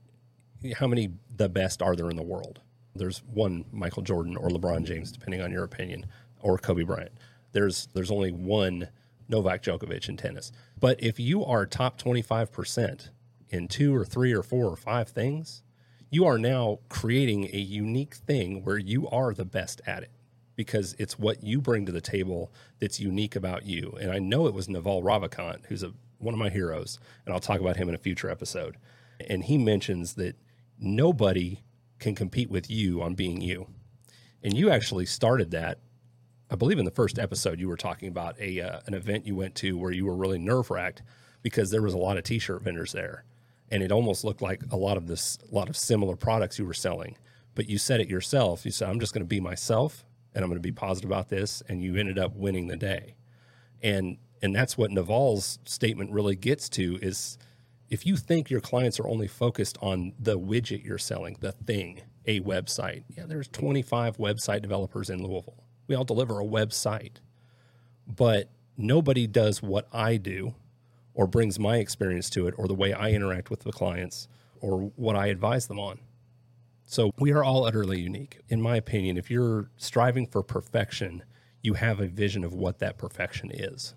how 0.76 0.86
many 0.86 1.10
the 1.36 1.48
best 1.48 1.82
are 1.82 1.96
there 1.96 2.08
in 2.08 2.14
the 2.14 2.22
world? 2.22 2.60
There's 2.94 3.18
one 3.24 3.64
Michael 3.72 4.04
Jordan 4.04 4.36
or 4.36 4.48
LeBron 4.48 4.84
James, 4.84 5.10
depending 5.10 5.40
on 5.40 5.50
your 5.50 5.64
opinion, 5.64 6.06
or 6.40 6.56
Kobe 6.56 6.84
Bryant. 6.84 7.18
There's 7.50 7.88
there's 7.94 8.12
only 8.12 8.30
one 8.30 8.90
Novak 9.28 9.60
Djokovic 9.64 10.08
in 10.08 10.16
tennis. 10.16 10.52
But 10.78 11.02
if 11.02 11.18
you 11.18 11.44
are 11.44 11.66
top 11.66 12.00
25% 12.00 13.08
in 13.48 13.66
two 13.66 13.92
or 13.92 14.04
three 14.04 14.32
or 14.32 14.44
four 14.44 14.66
or 14.66 14.76
five 14.76 15.08
things, 15.08 15.63
you 16.14 16.26
are 16.26 16.38
now 16.38 16.78
creating 16.88 17.48
a 17.52 17.58
unique 17.58 18.14
thing 18.14 18.62
where 18.62 18.78
you 18.78 19.08
are 19.08 19.34
the 19.34 19.44
best 19.44 19.80
at 19.86 20.04
it 20.04 20.10
because 20.54 20.94
it's 20.98 21.18
what 21.18 21.42
you 21.42 21.60
bring 21.60 21.84
to 21.86 21.92
the 21.92 22.00
table 22.00 22.52
that's 22.78 23.00
unique 23.00 23.34
about 23.34 23.66
you. 23.66 23.96
And 24.00 24.12
I 24.12 24.20
know 24.20 24.46
it 24.46 24.54
was 24.54 24.68
Naval 24.68 25.02
Ravikant, 25.02 25.66
who's 25.66 25.82
a, 25.82 25.92
one 26.18 26.32
of 26.32 26.38
my 26.38 26.50
heroes, 26.50 27.00
and 27.26 27.34
I'll 27.34 27.40
talk 27.40 27.60
about 27.60 27.76
him 27.76 27.88
in 27.88 27.96
a 27.96 27.98
future 27.98 28.30
episode. 28.30 28.76
And 29.28 29.42
he 29.42 29.58
mentions 29.58 30.14
that 30.14 30.36
nobody 30.78 31.64
can 31.98 32.14
compete 32.14 32.48
with 32.48 32.70
you 32.70 33.02
on 33.02 33.14
being 33.14 33.40
you. 33.40 33.66
And 34.42 34.56
you 34.56 34.70
actually 34.70 35.06
started 35.06 35.50
that 35.50 35.80
I 36.50 36.56
believe 36.56 36.78
in 36.78 36.84
the 36.84 36.90
first 36.90 37.18
episode 37.18 37.58
you 37.58 37.68
were 37.68 37.76
talking 37.76 38.08
about 38.08 38.38
a 38.38 38.60
uh, 38.60 38.80
an 38.86 38.94
event 38.94 39.26
you 39.26 39.34
went 39.34 39.54
to 39.56 39.76
where 39.76 39.90
you 39.90 40.04
were 40.06 40.14
really 40.14 40.38
nerve 40.38 40.70
wracked 40.70 41.02
because 41.42 41.70
there 41.70 41.82
was 41.82 41.94
a 41.94 41.98
lot 41.98 42.18
of 42.18 42.22
t-shirt 42.22 42.62
vendors 42.62 42.92
there, 42.92 43.24
and 43.70 43.82
it 43.82 43.92
almost 43.92 44.24
looked 44.24 44.42
like 44.42 44.62
a 44.70 44.76
lot 44.76 44.96
of 44.96 45.06
this 45.06 45.38
a 45.50 45.54
lot 45.54 45.68
of 45.68 45.76
similar 45.76 46.16
products 46.16 46.58
you 46.58 46.66
were 46.66 46.74
selling. 46.74 47.16
But 47.54 47.68
you 47.68 47.78
said 47.78 48.00
it 48.00 48.08
yourself. 48.08 48.64
You 48.64 48.70
said 48.70 48.88
I'm 48.88 49.00
just 49.00 49.14
going 49.14 49.24
to 49.24 49.28
be 49.28 49.40
myself 49.40 50.04
and 50.34 50.42
I'm 50.42 50.50
going 50.50 50.60
to 50.60 50.68
be 50.68 50.72
positive 50.72 51.08
about 51.08 51.28
this, 51.28 51.62
and 51.68 51.82
you 51.82 51.96
ended 51.96 52.18
up 52.18 52.34
winning 52.34 52.66
the 52.66 52.76
day. 52.76 53.14
And 53.82 54.18
and 54.42 54.54
that's 54.54 54.76
what 54.76 54.90
Naval's 54.90 55.58
statement 55.64 56.10
really 56.10 56.36
gets 56.36 56.68
to 56.70 56.98
is 57.00 57.38
if 57.88 58.04
you 58.04 58.16
think 58.16 58.50
your 58.50 58.60
clients 58.60 58.98
are 58.98 59.06
only 59.06 59.28
focused 59.28 59.78
on 59.80 60.12
the 60.18 60.38
widget 60.38 60.84
you're 60.84 60.98
selling, 60.98 61.36
the 61.40 61.52
thing, 61.52 62.02
a 62.26 62.40
website. 62.40 63.04
Yeah, 63.08 63.24
there's 63.26 63.48
25 63.48 64.16
website 64.16 64.62
developers 64.62 65.10
in 65.10 65.22
Louisville. 65.22 65.64
We 65.86 65.94
all 65.94 66.04
deliver 66.04 66.40
a 66.40 66.44
website. 66.44 67.16
But 68.06 68.50
nobody 68.76 69.26
does 69.26 69.62
what 69.62 69.88
I 69.92 70.16
do 70.16 70.54
or 71.14 71.26
brings 71.26 71.58
my 71.58 71.76
experience 71.76 72.28
to 72.30 72.46
it 72.46 72.54
or 72.58 72.66
the 72.66 72.74
way 72.74 72.92
I 72.92 73.10
interact 73.10 73.50
with 73.50 73.60
the 73.60 73.72
clients 73.72 74.28
or 74.60 74.92
what 74.96 75.16
I 75.16 75.28
advise 75.28 75.66
them 75.66 75.78
on. 75.78 76.00
So 76.84 77.12
we 77.18 77.32
are 77.32 77.42
all 77.42 77.64
utterly 77.64 78.00
unique. 78.00 78.40
In 78.48 78.60
my 78.60 78.76
opinion, 78.76 79.16
if 79.16 79.30
you're 79.30 79.70
striving 79.76 80.26
for 80.26 80.42
perfection, 80.42 81.22
you 81.62 81.74
have 81.74 82.00
a 82.00 82.06
vision 82.06 82.44
of 82.44 82.52
what 82.52 82.78
that 82.80 82.98
perfection 82.98 83.50
is. 83.50 83.94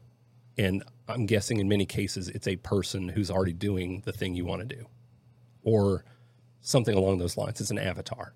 And 0.57 0.83
I'm 1.07 1.25
guessing 1.25 1.59
in 1.59 1.67
many 1.67 1.85
cases, 1.85 2.29
it's 2.29 2.47
a 2.47 2.55
person 2.57 3.09
who's 3.09 3.29
already 3.29 3.53
doing 3.53 4.01
the 4.05 4.13
thing 4.13 4.35
you 4.35 4.45
want 4.45 4.67
to 4.67 4.75
do 4.75 4.85
or 5.63 6.05
something 6.61 6.95
along 6.95 7.17
those 7.17 7.37
lines. 7.37 7.59
It's 7.61 7.71
an 7.71 7.77
avatar. 7.77 8.33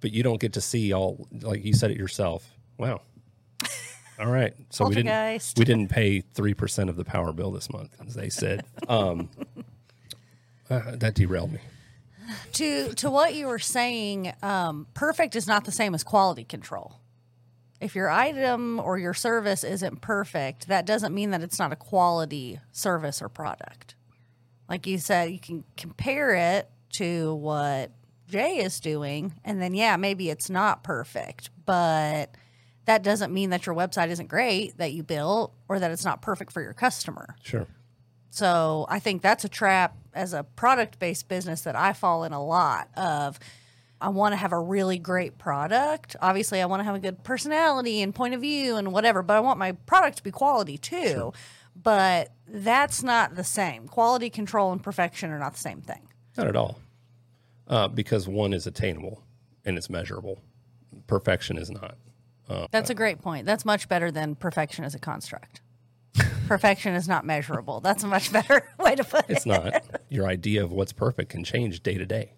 But 0.00 0.12
you 0.12 0.22
don't 0.22 0.40
get 0.40 0.52
to 0.54 0.60
see 0.60 0.92
all, 0.92 1.26
like 1.42 1.64
you 1.64 1.74
said 1.74 1.90
it 1.90 1.96
yourself. 1.96 2.50
Wow. 2.78 3.02
All 4.18 4.30
right. 4.30 4.54
So 4.70 4.86
we 4.86 4.94
didn't, 4.94 5.54
we 5.56 5.64
didn't 5.64 5.88
pay 5.88 6.22
3% 6.22 6.88
of 6.88 6.96
the 6.96 7.04
power 7.04 7.32
bill 7.32 7.50
this 7.50 7.70
month, 7.70 7.96
as 8.06 8.14
they 8.14 8.28
said. 8.28 8.64
Um, 8.88 9.30
uh, 10.70 10.96
that 10.96 11.14
derailed 11.14 11.52
me. 11.52 11.58
to 12.52 12.92
to 12.94 13.10
what 13.10 13.34
you 13.34 13.46
were 13.46 13.58
saying, 13.58 14.32
um, 14.42 14.86
perfect 14.94 15.36
is 15.36 15.46
not 15.46 15.64
the 15.64 15.72
same 15.72 15.94
as 15.94 16.02
quality 16.02 16.44
control. 16.44 17.00
If 17.80 17.94
your 17.94 18.10
item 18.10 18.80
or 18.80 18.98
your 18.98 19.14
service 19.14 19.64
isn't 19.64 20.00
perfect, 20.00 20.68
that 20.68 20.86
doesn't 20.86 21.14
mean 21.14 21.30
that 21.30 21.42
it's 21.42 21.58
not 21.58 21.72
a 21.72 21.76
quality 21.76 22.60
service 22.72 23.20
or 23.20 23.28
product. 23.28 23.94
Like 24.68 24.86
you 24.86 24.98
said, 24.98 25.30
you 25.32 25.38
can 25.38 25.64
compare 25.76 26.34
it 26.34 26.70
to 26.94 27.34
what 27.34 27.90
Jay 28.28 28.56
is 28.58 28.80
doing, 28.80 29.34
and 29.44 29.60
then 29.60 29.74
yeah, 29.74 29.96
maybe 29.96 30.30
it's 30.30 30.48
not 30.48 30.82
perfect, 30.82 31.50
but 31.66 32.34
that 32.86 33.02
doesn't 33.02 33.32
mean 33.32 33.50
that 33.50 33.66
your 33.66 33.74
website 33.74 34.08
isn't 34.08 34.28
great 34.28 34.76
that 34.78 34.92
you 34.92 35.02
built 35.02 35.52
or 35.68 35.78
that 35.78 35.90
it's 35.90 36.04
not 36.04 36.22
perfect 36.22 36.52
for 36.52 36.62
your 36.62 36.74
customer. 36.74 37.36
Sure. 37.42 37.66
So 38.30 38.86
I 38.88 38.98
think 38.98 39.22
that's 39.22 39.44
a 39.44 39.48
trap 39.48 39.96
as 40.12 40.32
a 40.32 40.42
product 40.42 40.98
based 40.98 41.28
business 41.28 41.62
that 41.62 41.76
I 41.76 41.92
fall 41.92 42.24
in 42.24 42.32
a 42.32 42.44
lot 42.44 42.88
of. 42.96 43.38
I 44.00 44.08
want 44.08 44.32
to 44.32 44.36
have 44.36 44.52
a 44.52 44.58
really 44.58 44.98
great 44.98 45.38
product. 45.38 46.14
Obviously, 46.20 46.60
I 46.60 46.66
want 46.66 46.80
to 46.80 46.84
have 46.84 46.96
a 46.96 46.98
good 46.98 47.22
personality 47.24 48.02
and 48.02 48.14
point 48.14 48.34
of 48.34 48.40
view 48.40 48.76
and 48.76 48.92
whatever, 48.92 49.22
but 49.22 49.34
I 49.34 49.40
want 49.40 49.58
my 49.58 49.72
product 49.72 50.18
to 50.18 50.22
be 50.22 50.30
quality 50.30 50.76
too. 50.76 51.08
Sure. 51.08 51.32
But 51.80 52.32
that's 52.46 53.02
not 53.02 53.34
the 53.36 53.44
same. 53.44 53.88
Quality 53.88 54.30
control 54.30 54.72
and 54.72 54.82
perfection 54.82 55.30
are 55.30 55.38
not 55.38 55.54
the 55.54 55.60
same 55.60 55.80
thing. 55.80 56.08
Not 56.36 56.48
at 56.48 56.56
all. 56.56 56.78
Uh, 57.66 57.88
because 57.88 58.28
one 58.28 58.52
is 58.52 58.66
attainable 58.66 59.22
and 59.64 59.78
it's 59.78 59.88
measurable. 59.88 60.38
Perfection 61.06 61.56
is 61.56 61.70
not. 61.70 61.96
Uh, 62.48 62.66
that's 62.70 62.90
a 62.90 62.92
uh, 62.92 62.96
great 62.96 63.22
point. 63.22 63.46
That's 63.46 63.64
much 63.64 63.88
better 63.88 64.10
than 64.10 64.34
perfection 64.34 64.84
as 64.84 64.94
a 64.94 64.98
construct. 64.98 65.60
perfection 66.46 66.94
is 66.94 67.08
not 67.08 67.24
measurable. 67.24 67.80
That's 67.80 68.04
a 68.04 68.06
much 68.06 68.32
better 68.32 68.68
way 68.78 68.94
to 68.94 69.04
put 69.04 69.24
it. 69.28 69.30
It's 69.30 69.46
not. 69.46 69.82
Your 70.08 70.26
idea 70.26 70.62
of 70.62 70.72
what's 70.72 70.92
perfect 70.92 71.30
can 71.30 71.44
change 71.44 71.82
day 71.82 71.98
to 71.98 72.06
day. 72.06 72.34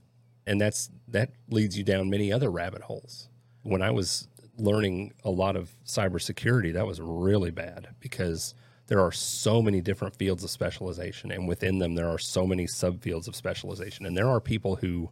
And 0.46 0.60
that's 0.60 0.90
that 1.08 1.30
leads 1.50 1.76
you 1.76 1.84
down 1.84 2.08
many 2.08 2.32
other 2.32 2.50
rabbit 2.50 2.82
holes. 2.82 3.28
When 3.62 3.82
I 3.82 3.90
was 3.90 4.28
learning 4.56 5.12
a 5.25 5.30
lot 5.30 5.56
of 5.56 5.75
cybersecurity, 5.84 6.72
that 6.75 6.86
was 6.86 7.00
really 7.00 7.50
bad 7.50 7.88
because 8.00 8.54
there 8.86 9.00
are 9.00 9.10
so 9.10 9.60
many 9.60 9.80
different 9.80 10.14
fields 10.14 10.44
of 10.44 10.50
specialization 10.50 11.32
and 11.32 11.48
within 11.48 11.80
them 11.80 11.96
there 11.96 12.08
are 12.08 12.18
so 12.18 12.46
many 12.46 12.66
subfields 12.66 13.26
of 13.26 13.34
specialization. 13.34 14.06
And 14.06 14.16
there 14.16 14.28
are 14.28 14.40
people 14.40 14.76
who 14.76 15.10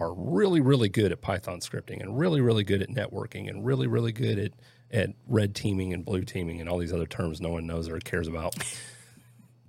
are 0.00 0.14
really, 0.14 0.60
really 0.60 0.88
good 0.88 1.12
at 1.12 1.20
Python 1.20 1.60
scripting 1.60 2.00
and 2.00 2.18
really, 2.18 2.40
really 2.40 2.64
good 2.64 2.80
at 2.82 2.88
networking 2.88 3.48
and 3.48 3.64
really, 3.64 3.86
really 3.86 4.12
good 4.12 4.38
at, 4.38 4.52
at 4.90 5.10
red 5.28 5.54
teaming 5.54 5.92
and 5.92 6.04
blue 6.04 6.24
teaming 6.24 6.58
and 6.58 6.68
all 6.68 6.78
these 6.78 6.92
other 6.92 7.06
terms 7.06 7.40
no 7.40 7.50
one 7.50 7.66
knows 7.66 7.88
or 7.88 7.98
cares 8.00 8.26
about. 8.26 8.54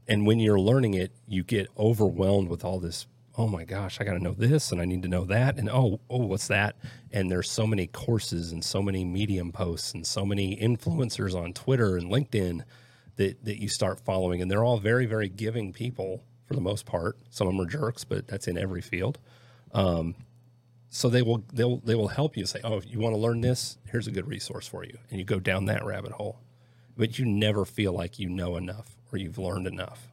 and 0.07 0.25
when 0.25 0.39
you're 0.39 0.59
learning 0.59 0.93
it, 0.93 1.11
you 1.27 1.43
get 1.43 1.67
overwhelmed 1.77 2.47
with 2.47 2.63
all 2.63 2.79
this. 2.79 3.07
Oh 3.37 3.47
my 3.47 3.65
gosh, 3.65 3.99
I 3.99 4.05
got 4.05 4.13
to 4.13 4.23
know 4.23 4.33
this 4.33 4.71
and 4.71 4.79
I 4.79 4.85
need 4.85 5.03
to 5.03 5.09
know 5.09 5.25
that. 5.25 5.57
And 5.57 5.69
oh, 5.69 5.99
oh, 6.09 6.25
what's 6.25 6.47
that? 6.47 6.77
And 7.11 7.29
there's 7.29 7.51
so 7.51 7.67
many 7.67 7.87
courses 7.87 8.53
and 8.53 8.63
so 8.63 8.81
many 8.81 9.03
Medium 9.03 9.51
posts 9.51 9.93
and 9.93 10.07
so 10.07 10.25
many 10.25 10.55
influencers 10.55 11.35
on 11.35 11.51
Twitter 11.51 11.97
and 11.97 12.09
LinkedIn 12.09 12.63
that, 13.17 13.43
that 13.43 13.61
you 13.61 13.67
start 13.67 13.99
following. 13.99 14.41
And 14.41 14.49
they're 14.49 14.63
all 14.63 14.79
very, 14.79 15.05
very 15.05 15.27
giving 15.27 15.73
people 15.73 16.23
for 16.45 16.53
the 16.53 16.61
most 16.61 16.85
part. 16.85 17.17
Some 17.29 17.47
of 17.47 17.53
them 17.53 17.65
are 17.65 17.69
jerks, 17.69 18.05
but 18.05 18.27
that's 18.27 18.47
in 18.47 18.57
every 18.57 18.81
field 18.81 19.19
Um, 19.73 20.15
so 20.89 21.07
they 21.09 21.21
will 21.21 21.43
they'll 21.53 21.77
they 21.77 21.95
will 21.95 22.09
help 22.09 22.35
you 22.35 22.45
say 22.45 22.59
oh 22.65 22.75
if 22.75 22.91
you 22.91 22.99
want 22.99 23.15
to 23.15 23.19
learn 23.19 23.39
this 23.39 23.77
here's 23.89 24.07
a 24.07 24.11
good 24.11 24.27
resource 24.27 24.67
for 24.67 24.83
you 24.83 24.97
and 25.09 25.19
you 25.19 25.23
go 25.23 25.39
down 25.39 25.65
that 25.65 25.85
rabbit 25.85 26.11
hole 26.11 26.41
but 26.97 27.17
you 27.17 27.23
never 27.23 27.63
feel 27.63 27.93
like 27.93 28.19
you 28.19 28.27
know 28.27 28.57
enough 28.57 28.97
or 29.09 29.17
you've 29.17 29.37
learned 29.37 29.67
enough 29.67 30.11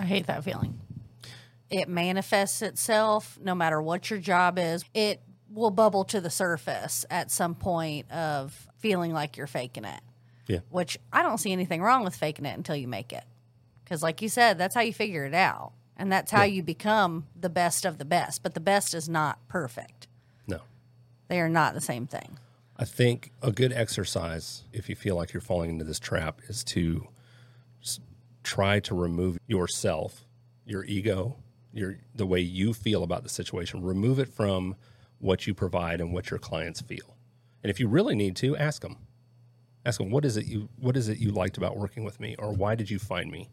I 0.00 0.04
hate 0.04 0.26
that 0.26 0.44
feeling. 0.44 0.80
It 1.70 1.88
manifests 1.88 2.62
itself 2.62 3.38
no 3.42 3.54
matter 3.54 3.80
what 3.80 4.10
your 4.10 4.18
job 4.18 4.58
is. 4.58 4.84
It 4.92 5.22
will 5.50 5.70
bubble 5.70 6.04
to 6.04 6.20
the 6.20 6.30
surface 6.30 7.06
at 7.10 7.30
some 7.30 7.54
point 7.54 8.10
of 8.10 8.68
feeling 8.78 9.12
like 9.12 9.36
you're 9.36 9.46
faking 9.46 9.84
it, 9.84 10.00
yeah 10.46 10.58
which 10.70 10.98
I 11.12 11.22
don't 11.22 11.38
see 11.38 11.52
anything 11.52 11.80
wrong 11.80 12.04
with 12.04 12.14
faking 12.16 12.44
it 12.44 12.56
until 12.56 12.76
you 12.76 12.88
make 12.88 13.12
it. 13.12 13.24
Because, 13.82 14.02
like 14.02 14.22
you 14.22 14.28
said, 14.28 14.58
that's 14.58 14.74
how 14.74 14.80
you 14.80 14.92
figure 14.92 15.24
it 15.26 15.34
out. 15.34 15.72
And 15.96 16.10
that's 16.10 16.32
how 16.32 16.42
you 16.42 16.62
become 16.62 17.26
the 17.38 17.48
best 17.48 17.84
of 17.84 17.98
the 17.98 18.04
best. 18.04 18.42
But 18.42 18.54
the 18.54 18.60
best 18.60 18.94
is 18.94 19.08
not 19.08 19.38
perfect, 19.48 20.08
no. 20.46 20.60
They 21.28 21.40
are 21.40 21.48
not 21.48 21.74
the 21.74 21.80
same 21.80 22.06
thing. 22.06 22.38
i 22.76 22.84
think 22.84 23.30
a 23.42 23.52
good 23.52 23.72
exercise 23.72 24.64
if 24.72 24.88
you 24.88 24.96
feel 24.96 25.14
like 25.14 25.32
you're 25.32 25.40
falling 25.40 25.70
into 25.70 25.84
this 25.84 26.00
trap 26.00 26.40
is 26.48 26.64
to 26.64 27.06
try 28.42 28.80
to 28.80 28.94
remove 28.94 29.38
yourself 29.46 30.26
your 30.66 30.84
ego 30.84 31.36
your 31.74 31.96
the 32.14 32.26
way 32.26 32.40
you 32.40 32.72
feel 32.72 33.02
about 33.02 33.22
the 33.22 33.28
situation. 33.28 33.82
Remove 33.82 34.18
it 34.18 34.28
from 34.28 34.76
what 35.18 35.46
you 35.46 35.54
provide 35.54 36.00
and 36.00 36.12
what 36.12 36.30
your 36.30 36.38
clients 36.38 36.80
feel. 36.80 37.16
And 37.62 37.70
if 37.70 37.80
you 37.80 37.88
really 37.88 38.14
need 38.14 38.36
to 38.36 38.56
ask 38.56 38.82
them 38.82 38.96
ask 39.86 39.98
them 39.98 40.10
what 40.10 40.24
is 40.24 40.36
it 40.36 40.46
you 40.46 40.68
what 40.78 40.96
is 40.96 41.08
it 41.08 41.18
you 41.18 41.30
liked 41.30 41.58
about 41.58 41.76
working 41.76 42.04
with 42.04 42.18
me 42.18 42.34
or 42.38 42.52
why 42.52 42.74
did 42.74 42.88
you 42.88 42.98
find 42.98 43.30
me 43.30 43.50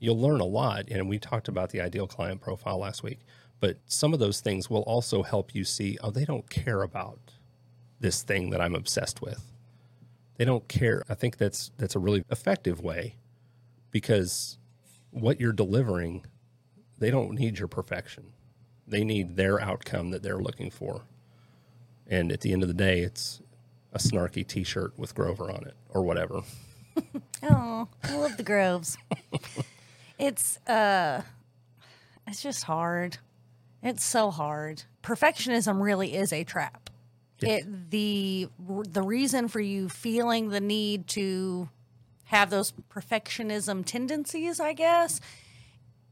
you'll 0.00 0.20
learn 0.20 0.40
a 0.40 0.44
lot 0.44 0.88
and 0.90 1.08
we 1.08 1.18
talked 1.18 1.46
about 1.46 1.70
the 1.70 1.80
ideal 1.80 2.08
client 2.08 2.40
profile 2.40 2.78
last 2.78 3.02
week 3.04 3.20
but 3.60 3.76
some 3.86 4.12
of 4.12 4.18
those 4.18 4.40
things 4.40 4.68
will 4.68 4.82
also 4.82 5.22
help 5.22 5.54
you 5.54 5.62
see 5.64 5.96
oh 6.02 6.10
they 6.10 6.24
don't 6.24 6.50
care 6.50 6.82
about 6.82 7.18
this 8.00 8.22
thing 8.22 8.50
that 8.50 8.60
i'm 8.60 8.74
obsessed 8.74 9.22
with. 9.22 9.44
They 10.40 10.46
don't 10.46 10.66
care. 10.68 11.02
I 11.06 11.12
think 11.12 11.36
that's 11.36 11.70
that's 11.76 11.94
a 11.94 11.98
really 11.98 12.24
effective 12.30 12.80
way 12.80 13.16
because 13.90 14.56
what 15.10 15.38
you're 15.38 15.52
delivering 15.52 16.24
they 16.98 17.10
don't 17.10 17.32
need 17.32 17.58
your 17.58 17.68
perfection. 17.68 18.32
They 18.86 19.04
need 19.04 19.36
their 19.36 19.60
outcome 19.60 20.12
that 20.12 20.22
they're 20.22 20.40
looking 20.40 20.70
for. 20.70 21.02
And 22.06 22.32
at 22.32 22.40
the 22.40 22.54
end 22.54 22.62
of 22.62 22.68
the 22.68 22.74
day 22.74 23.00
it's 23.00 23.42
a 23.92 23.98
snarky 23.98 24.46
t-shirt 24.46 24.98
with 24.98 25.14
grover 25.14 25.50
on 25.50 25.66
it 25.66 25.74
or 25.90 26.02
whatever. 26.02 26.40
Oh, 27.42 27.88
I 28.02 28.16
love 28.16 28.36
the 28.36 28.42
groves. 28.42 28.98
it's 30.20 30.58
uh 30.68 31.22
it's 32.26 32.42
just 32.42 32.64
hard. 32.64 33.18
It's 33.82 34.04
so 34.04 34.30
hard. 34.30 34.84
Perfectionism 35.02 35.80
really 35.80 36.14
is 36.14 36.32
a 36.32 36.44
trap. 36.44 36.90
It 37.42 37.90
the 37.90 38.48
the 38.58 39.02
reason 39.02 39.48
for 39.48 39.60
you 39.60 39.88
feeling 39.88 40.50
the 40.50 40.60
need 40.60 41.06
to 41.08 41.70
have 42.24 42.50
those 42.50 42.72
perfectionism 42.94 43.84
tendencies, 43.84 44.60
I 44.60 44.74
guess, 44.74 45.20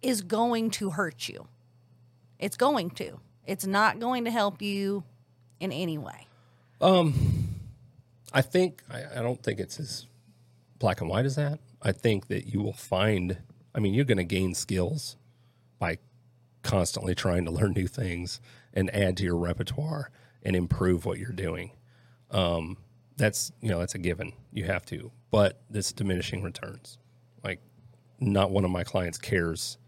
is 0.00 0.22
going 0.22 0.70
to 0.70 0.90
hurt 0.90 1.28
you. 1.28 1.46
It's 2.38 2.56
going 2.56 2.90
to. 2.90 3.20
It's 3.46 3.66
not 3.66 3.98
going 3.98 4.24
to 4.24 4.30
help 4.30 4.62
you 4.62 5.04
in 5.60 5.70
any 5.70 5.98
way. 5.98 6.26
Um 6.80 7.14
I 8.32 8.40
think 8.40 8.82
I, 8.90 9.18
I 9.18 9.22
don't 9.22 9.42
think 9.42 9.60
it's 9.60 9.78
as 9.78 10.06
black 10.78 11.00
and 11.00 11.10
white 11.10 11.26
as 11.26 11.36
that. 11.36 11.58
I 11.82 11.92
think 11.92 12.28
that 12.28 12.46
you 12.46 12.60
will 12.60 12.72
find. 12.72 13.38
I 13.74 13.80
mean, 13.80 13.94
you're 13.94 14.04
going 14.04 14.18
to 14.18 14.24
gain 14.24 14.54
skills 14.54 15.16
by 15.78 15.98
constantly 16.62 17.14
trying 17.14 17.44
to 17.44 17.50
learn 17.50 17.72
new 17.72 17.86
things 17.86 18.40
and 18.74 18.94
add 18.94 19.16
to 19.18 19.24
your 19.24 19.36
repertoire 19.36 20.10
and 20.42 20.56
improve 20.56 21.04
what 21.04 21.18
you're 21.18 21.32
doing. 21.32 21.72
Um, 22.30 22.76
that's 23.16 23.52
you 23.60 23.68
know 23.68 23.80
that's 23.80 23.94
a 23.94 23.98
given. 23.98 24.32
You 24.52 24.64
have 24.64 24.84
to, 24.86 25.10
but 25.30 25.60
this 25.68 25.92
diminishing 25.92 26.42
returns. 26.42 26.98
Like, 27.42 27.60
not 28.20 28.50
one 28.50 28.64
of 28.64 28.70
my 28.70 28.84
clients 28.84 29.18
cares 29.18 29.78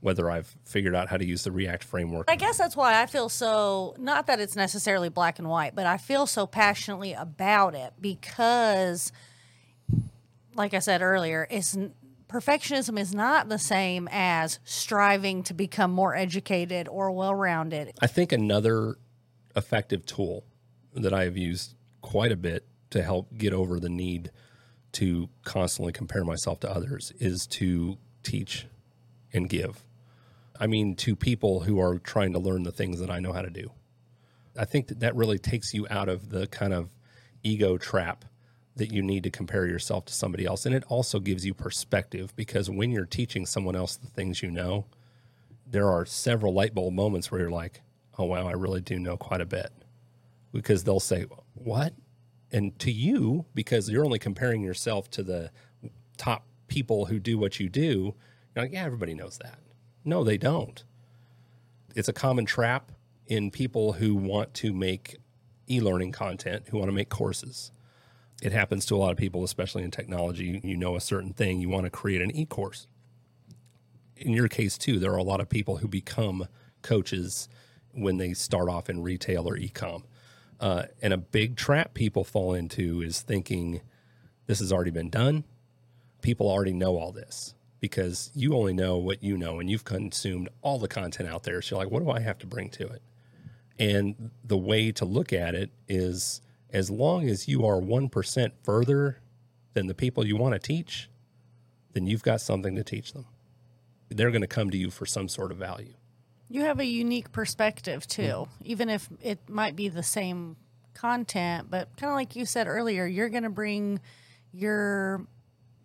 whether 0.00 0.28
I've 0.28 0.56
figured 0.64 0.96
out 0.96 1.08
how 1.08 1.16
to 1.16 1.24
use 1.24 1.44
the 1.44 1.52
React 1.52 1.84
framework. 1.84 2.28
I 2.28 2.34
guess 2.34 2.58
that's 2.58 2.76
why 2.76 3.00
I 3.00 3.06
feel 3.06 3.28
so 3.28 3.94
not 3.98 4.26
that 4.26 4.40
it's 4.40 4.56
necessarily 4.56 5.08
black 5.08 5.38
and 5.38 5.48
white, 5.48 5.76
but 5.76 5.86
I 5.86 5.96
feel 5.96 6.26
so 6.26 6.44
passionately 6.44 7.12
about 7.12 7.76
it 7.76 7.92
because 8.00 9.12
like 10.56 10.74
I 10.74 10.80
said 10.80 11.02
earlier, 11.02 11.46
it's 11.50 11.78
perfectionism 12.32 12.98
is 12.98 13.14
not 13.14 13.48
the 13.48 13.58
same 13.58 14.08
as 14.10 14.58
striving 14.64 15.42
to 15.44 15.54
become 15.54 15.92
more 15.92 16.16
educated 16.16 16.88
or 16.88 17.10
well-rounded. 17.12 17.92
I 18.00 18.06
think 18.06 18.32
another 18.32 18.96
effective 19.54 20.06
tool 20.06 20.44
that 20.94 21.12
I 21.12 21.24
have 21.24 21.36
used 21.36 21.74
quite 22.00 22.32
a 22.32 22.36
bit 22.36 22.66
to 22.90 23.02
help 23.02 23.36
get 23.36 23.52
over 23.52 23.78
the 23.78 23.88
need 23.88 24.30
to 24.92 25.28
constantly 25.44 25.92
compare 25.92 26.24
myself 26.24 26.60
to 26.60 26.70
others 26.70 27.12
is 27.18 27.46
to 27.46 27.98
teach 28.22 28.66
and 29.32 29.48
give. 29.48 29.84
I 30.58 30.66
mean, 30.66 30.94
to 30.96 31.16
people 31.16 31.60
who 31.60 31.80
are 31.80 31.98
trying 31.98 32.32
to 32.34 32.38
learn 32.38 32.62
the 32.62 32.72
things 32.72 33.00
that 33.00 33.10
I 33.10 33.20
know 33.20 33.32
how 33.32 33.42
to 33.42 33.50
do. 33.50 33.72
I 34.56 34.64
think 34.64 34.88
that 34.88 35.00
that 35.00 35.16
really 35.16 35.38
takes 35.38 35.72
you 35.72 35.86
out 35.90 36.08
of 36.08 36.28
the 36.28 36.46
kind 36.46 36.74
of 36.74 36.90
ego 37.42 37.78
trap 37.78 38.24
that 38.76 38.92
you 38.92 39.02
need 39.02 39.22
to 39.24 39.30
compare 39.30 39.66
yourself 39.66 40.06
to 40.06 40.14
somebody 40.14 40.46
else. 40.46 40.66
And 40.66 40.74
it 40.74 40.84
also 40.88 41.20
gives 41.20 41.44
you 41.46 41.54
perspective 41.54 42.34
because 42.36 42.70
when 42.70 42.90
you're 42.90 43.06
teaching 43.06 43.46
someone 43.46 43.76
else 43.76 43.96
the 43.96 44.06
things 44.06 44.42
you 44.42 44.50
know, 44.50 44.86
there 45.66 45.88
are 45.90 46.06
several 46.06 46.54
light 46.54 46.74
bulb 46.74 46.94
moments 46.94 47.30
where 47.30 47.40
you're 47.40 47.50
like, 47.50 47.82
oh, 48.18 48.24
wow, 48.24 48.46
I 48.48 48.52
really 48.52 48.80
do 48.80 48.98
know 48.98 49.16
quite 49.16 49.40
a 49.40 49.46
bit. 49.46 49.70
Because 50.52 50.84
they'll 50.84 51.00
say, 51.00 51.26
what? 51.54 51.94
And 52.50 52.78
to 52.80 52.90
you, 52.92 53.46
because 53.54 53.88
you're 53.90 54.04
only 54.04 54.18
comparing 54.18 54.62
yourself 54.62 55.10
to 55.12 55.22
the 55.22 55.50
top 56.18 56.46
people 56.68 57.06
who 57.06 57.18
do 57.18 57.38
what 57.38 57.60
you 57.60 57.68
do, 57.68 58.14
you're 58.54 58.64
like, 58.64 58.72
yeah, 58.72 58.84
everybody 58.84 59.14
knows 59.14 59.38
that. 59.42 59.58
No, 60.04 60.24
they 60.24 60.38
don't. 60.38 60.84
it's 61.94 62.08
a 62.08 62.12
common 62.12 62.44
trap 62.46 62.92
in 63.26 63.50
people 63.50 63.94
who 63.94 64.14
want 64.14 64.54
to 64.54 64.72
make 64.72 65.18
e-learning 65.68 66.12
content, 66.12 66.64
who 66.68 66.78
want 66.78 66.88
to 66.88 66.94
make 66.94 67.08
courses. 67.08 67.72
It 68.42 68.50
happens 68.50 68.84
to 68.86 68.96
a 68.96 68.98
lot 68.98 69.12
of 69.12 69.18
people, 69.18 69.44
especially 69.44 69.84
in 69.84 69.92
technology. 69.92 70.60
You 70.64 70.76
know 70.76 70.96
a 70.96 71.00
certain 71.00 71.32
thing, 71.32 71.60
you 71.60 71.68
want 71.68 71.84
to 71.84 71.90
create 71.90 72.20
an 72.20 72.34
e-course. 72.34 72.88
In 74.16 74.32
your 74.32 74.48
case 74.48 74.76
too, 74.76 74.98
there 74.98 75.12
are 75.12 75.18
a 75.18 75.22
lot 75.22 75.40
of 75.40 75.48
people 75.48 75.76
who 75.76 75.86
become 75.86 76.48
coaches 76.82 77.48
when 77.92 78.16
they 78.16 78.34
start 78.34 78.68
off 78.68 78.90
in 78.90 79.00
retail 79.00 79.48
or 79.48 79.56
e-com. 79.56 80.02
Uh, 80.58 80.84
and 81.00 81.12
a 81.12 81.16
big 81.16 81.54
trap 81.56 81.94
people 81.94 82.24
fall 82.24 82.52
into 82.52 83.00
is 83.00 83.20
thinking 83.20 83.80
this 84.46 84.58
has 84.58 84.72
already 84.72 84.90
been 84.90 85.10
done. 85.10 85.44
People 86.20 86.50
already 86.50 86.72
know 86.72 86.98
all 86.98 87.12
this 87.12 87.54
because 87.78 88.32
you 88.34 88.56
only 88.56 88.72
know 88.72 88.96
what 88.96 89.22
you 89.22 89.36
know 89.36 89.60
and 89.60 89.70
you've 89.70 89.84
consumed 89.84 90.48
all 90.62 90.80
the 90.80 90.88
content 90.88 91.28
out 91.28 91.44
there. 91.44 91.62
So 91.62 91.76
you're 91.76 91.84
like, 91.84 91.92
what 91.92 92.02
do 92.02 92.10
I 92.10 92.20
have 92.20 92.38
to 92.38 92.46
bring 92.46 92.70
to 92.70 92.88
it? 92.88 93.02
And 93.78 94.30
the 94.44 94.56
way 94.56 94.90
to 94.92 95.04
look 95.04 95.32
at 95.32 95.54
it 95.54 95.70
is 95.88 96.40
as 96.72 96.90
long 96.90 97.28
as 97.28 97.46
you 97.46 97.66
are 97.66 97.80
1% 97.80 98.52
further 98.62 99.18
than 99.74 99.86
the 99.86 99.94
people 99.94 100.26
you 100.26 100.36
want 100.36 100.54
to 100.54 100.58
teach, 100.58 101.08
then 101.92 102.06
you've 102.06 102.22
got 102.22 102.40
something 102.40 102.74
to 102.74 102.84
teach 102.84 103.12
them. 103.12 103.26
They're 104.08 104.30
going 104.30 104.42
to 104.42 104.46
come 104.46 104.70
to 104.70 104.78
you 104.78 104.90
for 104.90 105.06
some 105.06 105.28
sort 105.28 105.52
of 105.52 105.58
value. 105.58 105.94
You 106.48 106.62
have 106.62 106.80
a 106.80 106.84
unique 106.84 107.32
perspective 107.32 108.06
too, 108.06 108.46
even 108.62 108.90
if 108.90 109.08
it 109.22 109.48
might 109.48 109.74
be 109.74 109.88
the 109.88 110.02
same 110.02 110.56
content, 110.94 111.70
but 111.70 111.96
kind 111.96 112.10
of 112.10 112.16
like 112.16 112.36
you 112.36 112.44
said 112.44 112.66
earlier, 112.66 113.06
you're 113.06 113.30
going 113.30 113.44
to 113.44 113.50
bring 113.50 114.00
your 114.52 115.26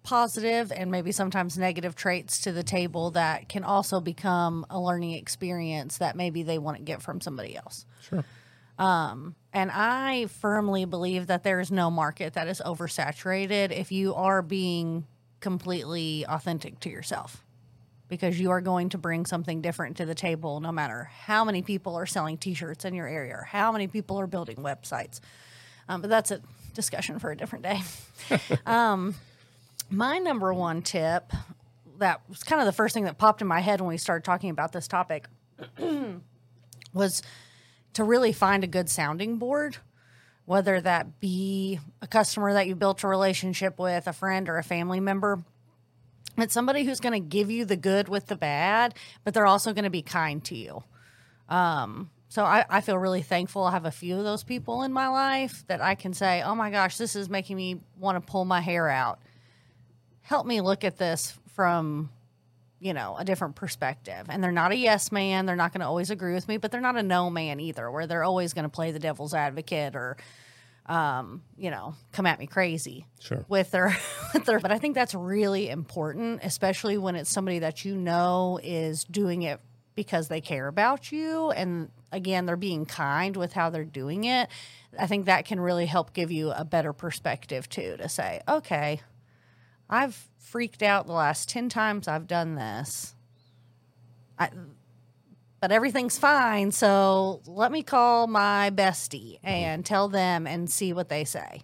positive 0.04 0.72
and 0.72 0.90
maybe 0.90 1.12
sometimes 1.12 1.58
negative 1.58 1.96
traits 1.96 2.42
to 2.42 2.52
the 2.52 2.64
table 2.64 3.12
that 3.12 3.50
can 3.50 3.64
also 3.64 4.00
become 4.00 4.66
a 4.70 4.80
learning 4.80 5.12
experience 5.12 5.98
that 5.98 6.16
maybe 6.16 6.44
they 6.44 6.58
want 6.58 6.78
to 6.78 6.84
get 6.84 7.02
from 7.02 7.20
somebody 7.20 7.58
else. 7.58 7.86
Sure. 8.10 8.24
Um, 8.78 9.36
and 9.58 9.72
I 9.72 10.28
firmly 10.28 10.86
believe 10.86 11.26
that 11.28 11.44
there 11.44 11.60
is 11.60 11.72
no 11.72 11.90
market 11.90 12.34
that 12.36 12.48
is 12.48 12.62
oversaturated 12.64 13.72
if 13.72 13.92
you 13.92 14.14
are 14.14 14.44
being 14.44 15.08
completely 15.40 16.28
authentic 16.30 16.80
to 16.82 16.92
yourself. 16.92 17.44
Because 18.08 18.40
you 18.40 18.52
are 18.52 18.62
going 18.62 18.90
to 18.90 19.00
bring 19.00 19.26
something 19.26 19.62
different 19.62 19.98
to 19.98 20.06
the 20.06 20.14
table 20.14 20.60
no 20.60 20.72
matter 20.72 21.06
how 21.06 21.44
many 21.44 21.64
people 21.64 21.96
are 21.96 22.06
selling 22.06 22.38
t-shirts 22.38 22.86
in 22.86 22.94
your 22.94 23.08
area 23.08 23.34
or 23.34 23.46
how 23.46 23.72
many 23.72 23.88
people 23.88 24.20
are 24.20 24.28
building 24.28 24.58
websites. 24.58 25.22
Um, 25.90 26.02
but 26.02 26.12
that's 26.12 26.30
a 26.30 26.40
discussion 26.76 27.18
for 27.18 27.32
a 27.32 27.36
different 27.36 27.64
day. 27.64 27.82
Um, 28.68 29.16
my 29.90 30.20
number 30.20 30.54
one 30.54 30.84
tip 30.84 31.34
that 31.98 32.22
was 32.30 32.44
kind 32.44 32.62
of 32.62 32.68
the 32.68 32.74
first 32.74 32.94
thing 32.94 33.06
that 33.06 33.18
popped 33.18 33.42
in 33.42 33.48
my 33.48 33.62
head 33.62 33.82
when 33.82 33.88
we 33.88 33.98
started 33.98 34.24
talking 34.24 34.52
about 34.52 34.72
this 34.72 34.88
topic 34.88 35.26
was 36.94 37.24
to 37.98 38.04
really 38.04 38.32
find 38.32 38.64
a 38.64 38.68
good 38.68 38.90
sounding 38.90 39.38
board 39.38 39.78
whether 40.46 40.80
that 40.80 41.20
be 41.20 41.78
a 42.02 42.08
customer 42.08 42.54
that 42.54 42.68
you 42.68 42.74
built 42.76 43.04
a 43.04 43.08
relationship 43.08 43.78
with 43.78 44.08
a 44.08 44.14
friend 44.14 44.48
or 44.48 44.58
a 44.58 44.64
family 44.64 45.02
member 45.02 45.44
it's 46.38 46.54
somebody 46.54 46.84
who's 46.84 47.00
going 47.00 47.14
to 47.14 47.28
give 47.28 47.50
you 47.50 47.66
the 47.66 47.76
good 47.76 48.08
with 48.08 48.28
the 48.28 48.36
bad, 48.36 48.94
but 49.24 49.34
they're 49.34 49.48
also 49.48 49.74
going 49.74 49.86
to 49.86 49.90
be 49.90 50.04
kind 50.04 50.44
to 50.46 50.56
you. 50.56 50.84
Um, 51.50 52.12
so 52.30 52.44
I, 52.44 52.66
I 52.70 52.82
feel 52.82 52.98
really 52.98 53.24
thankful. 53.24 53.64
I 53.64 53.72
have 53.72 53.86
a 53.86 53.92
few 53.92 54.18
of 54.18 54.24
those 54.24 54.44
people 54.44 54.84
in 54.84 54.94
my 54.94 55.08
life 55.08 55.64
that 55.68 55.82
I 55.82 55.96
can 55.96 56.14
say, 56.14 56.44
oh 56.44 56.54
my 56.54 56.70
gosh, 56.70 56.98
this 56.98 57.16
is 57.16 57.30
making 57.30 57.58
me 57.58 57.80
want 57.98 58.24
to 58.24 58.32
pull 58.32 58.46
my 58.46 58.62
hair 58.62 58.88
out. 58.88 59.20
Help 60.22 60.46
me 60.46 60.62
look 60.62 60.84
at 60.84 60.98
this 60.98 61.38
from, 61.54 62.12
you 62.80 62.94
know, 62.94 63.16
a 63.18 63.26
different 63.26 63.56
perspective. 63.56 64.28
And 64.30 64.44
they're 64.44 64.52
not 64.52 64.72
a 64.72 64.76
yes 64.76 65.12
man. 65.12 65.46
They're 65.46 65.56
not 65.56 65.74
going 65.74 65.82
to 65.82 65.88
always 65.88 66.12
agree 66.12 66.34
with 66.34 66.48
me, 66.48 66.58
but 66.58 66.72
they're 66.72 66.82
not 66.82 66.96
a 66.98 67.04
no 67.04 67.30
man 67.30 67.60
either, 67.60 67.90
where 67.90 68.06
they're 68.08 68.24
always 68.24 68.54
going 68.54 68.64
to 68.64 68.70
play 68.70 68.92
the 68.92 69.00
devil's 69.00 69.34
advocate 69.34 69.96
or, 69.96 70.18
um, 70.86 71.42
you 71.58 71.72
know, 71.72 71.96
come 72.12 72.26
at 72.26 72.40
me 72.40 72.48
crazy 72.48 73.06
Sure. 73.20 73.44
with 73.50 73.72
their 73.72 73.98
with 74.34 74.46
their 74.46 74.60
but 74.60 74.72
I 74.72 74.78
think 74.78 74.96
that's 74.96 75.14
really 75.16 75.70
important, 75.70 76.42
especially 76.44 76.98
when 76.98 77.16
it's 77.16 77.30
somebody 77.32 77.60
that 77.60 77.84
you 77.84 77.96
know 77.96 78.60
is 78.64 79.04
doing 79.04 79.42
it 79.42 79.60
because 79.96 80.28
they 80.28 80.42
care 80.42 80.68
about 80.68 81.12
you 81.12 81.50
and 81.50 81.90
again 82.12 82.46
they're 82.46 82.56
being 82.56 82.86
kind 82.86 83.36
with 83.36 83.52
how 83.54 83.70
they're 83.72 83.84
doing 83.84 84.26
it. 84.26 84.48
I 84.98 85.08
think 85.08 85.26
that 85.26 85.46
can 85.46 85.60
really 85.60 85.88
help 85.88 86.14
give 86.14 86.32
you 86.32 86.52
a 86.52 86.64
better 86.64 86.94
perspective 86.94 87.68
too 87.68 87.98
to 87.98 88.08
say, 88.08 88.42
okay, 88.48 89.02
I've 89.90 90.28
freaked 90.38 90.84
out 90.84 91.08
the 91.08 91.14
last 91.14 91.50
10 91.50 91.70
times 91.70 92.08
I've 92.08 92.28
done 92.28 92.56
this. 92.56 93.16
I, 94.40 94.50
but 95.60 95.72
everything's 95.72 96.18
fine. 96.18 96.72
So 96.72 97.42
let 97.48 97.72
me 97.72 97.84
call 97.84 98.28
my 98.28 98.70
bestie 98.70 99.40
and 99.44 99.86
tell 99.86 100.08
them 100.08 100.46
and 100.48 100.70
see 100.70 100.94
what 100.94 101.10
they 101.10 101.24
say. 101.24 101.62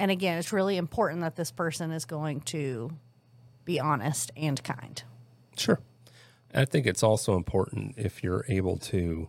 And 0.00 0.10
again, 0.10 0.38
it's 0.38 0.52
really 0.52 0.76
important 0.76 1.20
that 1.22 1.36
this 1.36 1.50
person 1.50 1.90
is 1.90 2.04
going 2.04 2.40
to 2.42 2.90
be 3.64 3.80
honest 3.80 4.30
and 4.36 4.62
kind. 4.62 5.02
Sure. 5.56 5.80
I 6.54 6.64
think 6.64 6.86
it's 6.86 7.02
also 7.02 7.36
important 7.36 7.94
if 7.98 8.22
you're 8.22 8.44
able 8.48 8.78
to 8.78 9.28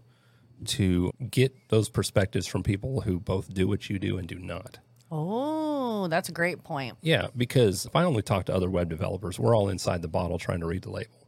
to 0.65 1.11
get 1.31 1.69
those 1.69 1.87
perspectives 1.87 2.45
from 2.45 2.63
people 2.63 3.01
who 3.01 3.17
both 3.17 3.53
do 3.53 3.65
what 3.65 3.89
you 3.89 3.97
do 3.97 4.17
and 4.17 4.27
do 4.27 4.37
not. 4.37 4.79
Oh, 5.11 6.07
that's 6.07 6.29
a 6.29 6.31
great 6.31 6.63
point. 6.63 6.97
Yeah, 7.01 7.27
because 7.35 7.85
if 7.85 7.95
I 7.95 8.03
only 8.03 8.21
talk 8.21 8.45
to 8.45 8.55
other 8.55 8.69
web 8.69 8.89
developers, 8.89 9.39
we're 9.39 9.55
all 9.55 9.69
inside 9.69 10.01
the 10.01 10.07
bottle 10.07 10.37
trying 10.37 10.59
to 10.59 10.67
read 10.67 10.83
the 10.83 10.91
label. 10.91 11.27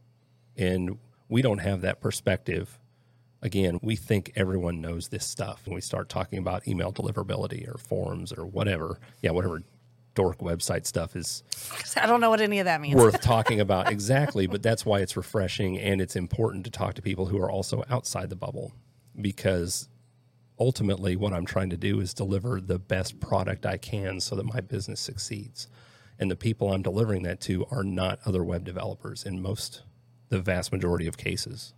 And 0.56 0.98
we 1.28 1.42
don't 1.42 1.58
have 1.58 1.80
that 1.80 2.00
perspective. 2.00 2.78
Again, 3.40 3.80
we 3.82 3.96
think 3.96 4.32
everyone 4.36 4.80
knows 4.80 5.08
this 5.08 5.26
stuff. 5.26 5.62
When 5.64 5.74
we 5.74 5.80
start 5.80 6.08
talking 6.08 6.38
about 6.38 6.68
email 6.68 6.92
deliverability 6.92 7.68
or 7.68 7.76
forms 7.78 8.32
or 8.32 8.46
whatever, 8.46 9.00
yeah, 9.20 9.30
whatever 9.32 9.62
dork 10.14 10.38
website 10.38 10.86
stuff 10.86 11.16
is 11.16 11.42
I 11.96 12.06
don't 12.06 12.20
know 12.20 12.30
what 12.30 12.40
any 12.42 12.58
of 12.58 12.66
that 12.66 12.80
means. 12.80 12.96
worth 12.96 13.20
talking 13.22 13.60
about 13.60 13.90
exactly, 13.90 14.46
but 14.46 14.62
that's 14.62 14.84
why 14.84 15.00
it's 15.00 15.16
refreshing 15.16 15.78
and 15.78 16.00
it's 16.00 16.16
important 16.16 16.64
to 16.64 16.70
talk 16.70 16.94
to 16.94 17.02
people 17.02 17.26
who 17.26 17.38
are 17.38 17.50
also 17.50 17.82
outside 17.90 18.28
the 18.30 18.36
bubble 18.36 18.72
because 19.20 19.88
ultimately 20.58 21.16
what 21.16 21.32
I'm 21.32 21.46
trying 21.46 21.70
to 21.70 21.76
do 21.76 22.00
is 22.00 22.14
deliver 22.14 22.60
the 22.60 22.78
best 22.78 23.20
product 23.20 23.66
I 23.66 23.76
can 23.76 24.20
so 24.20 24.36
that 24.36 24.44
my 24.44 24.60
business 24.60 25.00
succeeds. 25.00 25.68
And 26.18 26.30
the 26.30 26.36
people 26.36 26.72
I'm 26.72 26.82
delivering 26.82 27.22
that 27.22 27.40
to 27.42 27.66
are 27.70 27.82
not 27.82 28.20
other 28.24 28.44
web 28.44 28.64
developers 28.64 29.24
in 29.24 29.40
most 29.40 29.82
the 30.28 30.40
vast 30.40 30.72
majority 30.72 31.06
of 31.06 31.16
cases. 31.16 31.74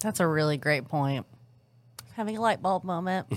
That's 0.00 0.20
a 0.20 0.26
really 0.26 0.56
great 0.56 0.86
point. 0.86 1.26
Having 2.14 2.38
a 2.38 2.40
light 2.40 2.62
bulb 2.62 2.84
moment. 2.84 3.26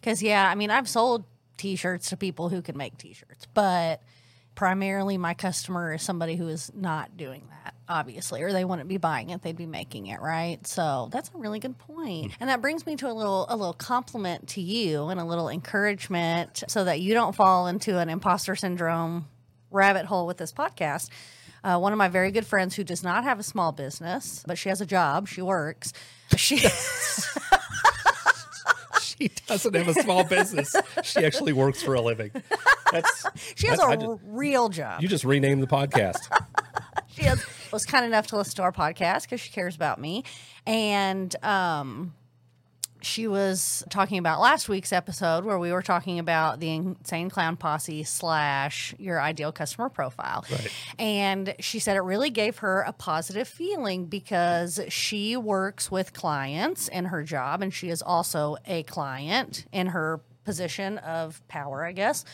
Because, 0.00 0.20
yeah, 0.20 0.50
I 0.50 0.56
mean, 0.56 0.68
I've 0.68 0.88
sold 0.88 1.24
t 1.56 1.76
shirts 1.76 2.08
to 2.08 2.16
people 2.16 2.48
who 2.48 2.60
can 2.60 2.76
make 2.76 2.98
t 2.98 3.12
shirts, 3.12 3.46
but 3.54 4.02
primarily 4.56 5.16
my 5.16 5.32
customer 5.32 5.94
is 5.94 6.02
somebody 6.02 6.34
who 6.34 6.48
is 6.48 6.72
not 6.74 7.16
doing 7.16 7.48
that, 7.48 7.74
obviously, 7.92 8.42
or 8.42 8.52
they 8.52 8.64
wouldn't 8.64 8.88
be 8.88 8.96
buying 8.96 9.30
it, 9.30 9.42
they'd 9.42 9.56
be 9.56 9.66
making 9.66 10.06
it, 10.06 10.20
right? 10.20 10.66
So 10.66 11.08
that's 11.12 11.30
a 11.34 11.38
really 11.38 11.58
good. 11.58 11.74
And 12.40 12.48
that 12.48 12.60
brings 12.60 12.86
me 12.86 12.96
to 12.96 13.10
a 13.10 13.12
little 13.12 13.46
a 13.48 13.56
little 13.56 13.74
compliment 13.74 14.48
to 14.48 14.60
you 14.60 15.08
and 15.08 15.20
a 15.20 15.24
little 15.24 15.48
encouragement 15.48 16.64
so 16.68 16.84
that 16.84 17.00
you 17.00 17.14
don't 17.14 17.34
fall 17.34 17.66
into 17.68 17.98
an 17.98 18.08
imposter 18.08 18.56
syndrome 18.56 19.28
rabbit 19.70 20.06
hole 20.06 20.26
with 20.26 20.38
this 20.38 20.52
podcast. 20.52 21.10
Uh, 21.62 21.78
one 21.78 21.92
of 21.92 21.98
my 21.98 22.08
very 22.08 22.32
good 22.32 22.46
friends 22.46 22.74
who 22.74 22.82
does 22.82 23.04
not 23.04 23.22
have 23.22 23.38
a 23.38 23.42
small 23.44 23.70
business, 23.70 24.42
but 24.46 24.58
she 24.58 24.68
has 24.68 24.80
a 24.80 24.86
job, 24.86 25.28
she 25.28 25.42
works. 25.42 25.92
She 26.36 26.58
She 29.22 29.30
doesn't 29.46 29.74
have 29.74 29.88
a 29.88 29.94
small 29.94 30.24
business. 30.24 30.74
She 31.04 31.24
actually 31.24 31.52
works 31.52 31.82
for 31.82 31.94
a 31.94 32.00
living. 32.00 32.30
That's 32.90 33.26
she 33.54 33.68
has 33.68 33.78
a 33.78 33.84
I 33.84 33.96
ju- 33.96 34.18
real 34.24 34.68
job. 34.68 35.00
you 35.00 35.08
just 35.08 35.24
renamed 35.24 35.62
the 35.62 35.66
podcast. 35.66 36.18
she 37.08 37.22
has, 37.24 37.44
was 37.72 37.84
kind 37.86 38.04
enough 38.04 38.28
to 38.28 38.36
listen 38.36 38.56
to 38.56 38.62
our 38.62 38.72
podcast 38.72 39.22
because 39.22 39.40
she 39.40 39.50
cares 39.50 39.74
about 39.74 40.00
me. 40.00 40.24
And 40.66 41.34
um, 41.44 42.14
she 43.02 43.26
was 43.26 43.82
talking 43.90 44.18
about 44.18 44.40
last 44.40 44.68
week's 44.68 44.92
episode 44.92 45.44
where 45.44 45.58
we 45.58 45.72
were 45.72 45.82
talking 45.82 46.18
about 46.18 46.60
the 46.60 46.70
insane 46.70 47.30
clown 47.30 47.56
posse 47.56 48.04
slash 48.04 48.94
your 48.98 49.20
ideal 49.20 49.52
customer 49.52 49.88
profile. 49.88 50.44
Right. 50.50 50.72
And 50.98 51.54
she 51.58 51.78
said 51.78 51.96
it 51.96 52.02
really 52.02 52.30
gave 52.30 52.58
her 52.58 52.82
a 52.82 52.92
positive 52.92 53.48
feeling 53.48 54.06
because 54.06 54.80
she 54.88 55.36
works 55.36 55.90
with 55.90 56.12
clients 56.12 56.88
in 56.88 57.06
her 57.06 57.22
job 57.22 57.62
and 57.62 57.72
she 57.72 57.88
is 57.88 58.02
also 58.02 58.56
a 58.66 58.84
client 58.84 59.66
in 59.72 59.88
her 59.88 60.20
position 60.44 60.98
of 60.98 61.46
power, 61.48 61.84
I 61.84 61.92
guess. 61.92 62.24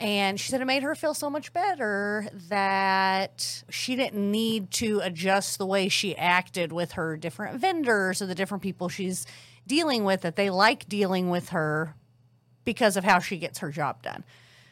And 0.00 0.38
she 0.38 0.50
said 0.50 0.60
it 0.60 0.64
made 0.64 0.84
her 0.84 0.94
feel 0.94 1.12
so 1.12 1.28
much 1.28 1.52
better 1.52 2.28
that 2.48 3.64
she 3.68 3.96
didn't 3.96 4.30
need 4.30 4.70
to 4.72 5.00
adjust 5.02 5.58
the 5.58 5.66
way 5.66 5.88
she 5.88 6.16
acted 6.16 6.72
with 6.72 6.92
her 6.92 7.16
different 7.16 7.60
vendors 7.60 8.22
or 8.22 8.26
the 8.26 8.34
different 8.34 8.62
people 8.62 8.88
she's 8.88 9.26
dealing 9.66 10.04
with, 10.04 10.20
that 10.20 10.36
they 10.36 10.50
like 10.50 10.88
dealing 10.88 11.30
with 11.30 11.48
her 11.48 11.94
because 12.64 12.96
of 12.96 13.02
how 13.02 13.18
she 13.18 13.38
gets 13.38 13.58
her 13.58 13.70
job 13.72 14.02
done. 14.02 14.24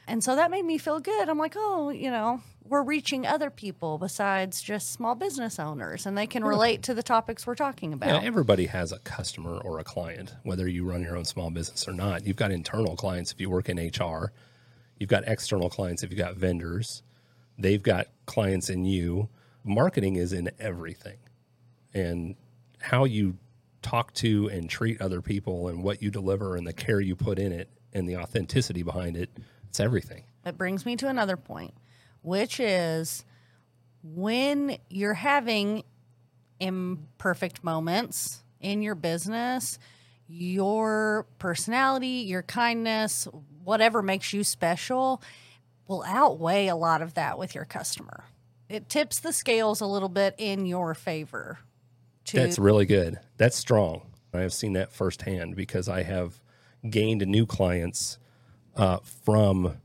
And 0.06 0.22
so 0.22 0.36
that 0.36 0.50
made 0.50 0.64
me 0.64 0.78
feel 0.78 1.00
good. 1.00 1.28
I'm 1.28 1.38
like, 1.38 1.54
oh, 1.56 1.90
you 1.90 2.10
know, 2.10 2.40
we're 2.64 2.82
reaching 2.82 3.26
other 3.26 3.50
people 3.50 3.98
besides 3.98 4.62
just 4.62 4.92
small 4.92 5.14
business 5.14 5.58
owners 5.58 6.06
and 6.06 6.16
they 6.16 6.26
can 6.26 6.44
relate 6.44 6.82
to 6.84 6.94
the 6.94 7.02
topics 7.02 7.46
we're 7.46 7.56
talking 7.56 7.92
about. 7.92 8.08
Yeah, 8.08 8.26
everybody 8.26 8.66
has 8.66 8.92
a 8.92 8.98
customer 9.00 9.58
or 9.58 9.80
a 9.80 9.84
client, 9.84 10.34
whether 10.44 10.68
you 10.68 10.84
run 10.84 11.02
your 11.02 11.16
own 11.16 11.24
small 11.24 11.50
business 11.50 11.88
or 11.88 11.92
not. 11.92 12.26
You've 12.26 12.36
got 12.36 12.52
internal 12.52 12.94
clients 12.96 13.32
if 13.32 13.40
you 13.40 13.50
work 13.50 13.68
in 13.68 13.78
HR. 13.78 14.32
You've 14.98 15.10
got 15.10 15.24
external 15.26 15.68
clients 15.68 16.02
if 16.02 16.10
you've 16.10 16.18
got 16.18 16.36
vendors. 16.36 17.02
They've 17.58 17.82
got 17.82 18.08
clients 18.26 18.70
in 18.70 18.84
you. 18.84 19.28
Marketing 19.64 20.16
is 20.16 20.32
in 20.32 20.50
everything. 20.58 21.18
And 21.92 22.36
how 22.80 23.04
you 23.04 23.38
talk 23.82 24.12
to 24.14 24.48
and 24.48 24.68
treat 24.68 25.00
other 25.00 25.20
people 25.20 25.68
and 25.68 25.82
what 25.82 26.02
you 26.02 26.10
deliver 26.10 26.56
and 26.56 26.66
the 26.66 26.72
care 26.72 27.00
you 27.00 27.16
put 27.16 27.38
in 27.38 27.52
it 27.52 27.68
and 27.92 28.08
the 28.08 28.16
authenticity 28.16 28.82
behind 28.82 29.16
it, 29.16 29.30
it's 29.68 29.80
everything. 29.80 30.24
That 30.42 30.58
brings 30.58 30.84
me 30.84 30.96
to 30.96 31.08
another 31.08 31.36
point, 31.36 31.74
which 32.22 32.60
is 32.60 33.24
when 34.02 34.78
you're 34.88 35.14
having 35.14 35.82
imperfect 36.60 37.64
moments 37.64 38.42
in 38.60 38.82
your 38.82 38.94
business, 38.94 39.78
your 40.28 41.26
personality, 41.38 42.24
your 42.26 42.42
kindness, 42.42 43.28
whatever 43.66 44.00
makes 44.00 44.32
you 44.32 44.44
special 44.44 45.20
will 45.88 46.04
outweigh 46.06 46.68
a 46.68 46.76
lot 46.76 47.02
of 47.02 47.14
that 47.14 47.38
with 47.38 47.54
your 47.54 47.64
customer. 47.64 48.24
It 48.68 48.88
tips 48.88 49.18
the 49.20 49.32
scales 49.32 49.80
a 49.80 49.86
little 49.86 50.08
bit 50.08 50.34
in 50.38 50.66
your 50.66 50.94
favor. 50.94 51.58
To, 52.26 52.36
That's 52.36 52.58
really 52.58 52.86
good. 52.86 53.18
That's 53.36 53.56
strong. 53.56 54.02
I 54.32 54.40
have 54.40 54.52
seen 54.52 54.72
that 54.74 54.92
firsthand 54.92 55.56
because 55.56 55.88
I 55.88 56.02
have 56.02 56.40
gained 56.88 57.26
new 57.26 57.46
clients 57.46 58.18
uh, 58.76 58.98
from 59.24 59.78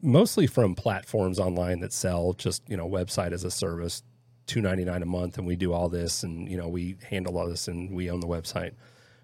mostly 0.00 0.46
from 0.46 0.74
platforms 0.74 1.38
online 1.38 1.80
that 1.80 1.92
sell 1.92 2.32
just 2.32 2.68
you 2.68 2.76
know 2.76 2.88
website 2.88 3.32
as 3.32 3.44
a 3.44 3.50
service, 3.50 4.02
two 4.46 4.60
ninety 4.60 4.84
nine 4.84 5.02
a 5.02 5.06
month, 5.06 5.38
and 5.38 5.46
we 5.46 5.56
do 5.56 5.72
all 5.72 5.88
this, 5.88 6.22
and 6.22 6.48
you 6.48 6.56
know 6.56 6.68
we 6.68 6.96
handle 7.08 7.38
all 7.38 7.48
this, 7.48 7.68
and 7.68 7.90
we 7.92 8.10
own 8.10 8.20
the 8.20 8.26
website. 8.26 8.72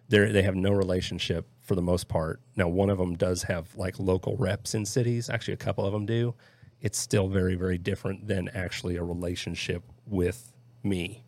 They 0.09 0.33
they 0.33 0.43
have 0.43 0.57
no 0.57 0.73
relationship 0.73 1.47
for 1.61 1.75
the 1.75 1.83
most 1.83 2.09
part. 2.09 2.41
Now 2.57 2.69
one 2.69 2.91
of 2.91 2.99
them 2.99 3.17
does 3.17 3.45
have 3.45 3.75
like 3.77 3.99
local 3.99 4.37
reps 4.37 4.75
in 4.75 4.87
cities. 4.87 5.29
Actually, 5.29 5.55
a 5.55 5.59
couple 5.59 5.85
of 5.85 5.93
them 5.93 6.07
do. 6.07 6.35
It's 6.81 6.99
still 6.99 7.29
very 7.29 7.55
very 7.55 7.79
different 7.79 8.27
than 8.29 8.49
actually 8.49 8.97
a 8.97 9.03
relationship 9.03 9.83
with 10.07 10.53
me 10.83 11.25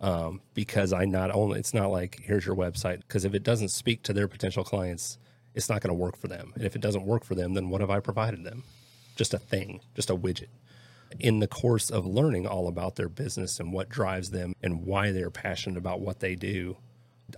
um, 0.00 0.40
because 0.54 0.92
I 0.92 1.04
not 1.04 1.34
only 1.34 1.58
it's 1.58 1.74
not 1.74 1.90
like 1.90 2.20
here's 2.22 2.46
your 2.46 2.56
website 2.56 2.98
because 2.98 3.24
if 3.24 3.34
it 3.34 3.42
doesn't 3.42 3.68
speak 3.68 4.02
to 4.04 4.12
their 4.12 4.28
potential 4.28 4.64
clients, 4.64 5.18
it's 5.54 5.68
not 5.68 5.80
going 5.80 5.90
to 5.90 5.94
work 5.94 6.16
for 6.16 6.28
them. 6.28 6.52
And 6.54 6.64
if 6.64 6.76
it 6.76 6.82
doesn't 6.82 7.06
work 7.06 7.24
for 7.24 7.34
them, 7.34 7.54
then 7.54 7.70
what 7.70 7.80
have 7.80 7.90
I 7.90 8.00
provided 8.00 8.44
them? 8.44 8.64
Just 9.16 9.32
a 9.32 9.38
thing, 9.38 9.80
just 9.94 10.10
a 10.10 10.16
widget. 10.16 10.48
In 11.18 11.38
the 11.38 11.46
course 11.46 11.88
of 11.88 12.04
learning 12.04 12.46
all 12.46 12.68
about 12.68 12.96
their 12.96 13.08
business 13.08 13.58
and 13.58 13.72
what 13.72 13.88
drives 13.88 14.30
them 14.30 14.54
and 14.62 14.84
why 14.84 15.12
they're 15.12 15.30
passionate 15.30 15.78
about 15.78 16.00
what 16.00 16.20
they 16.20 16.34
do, 16.34 16.76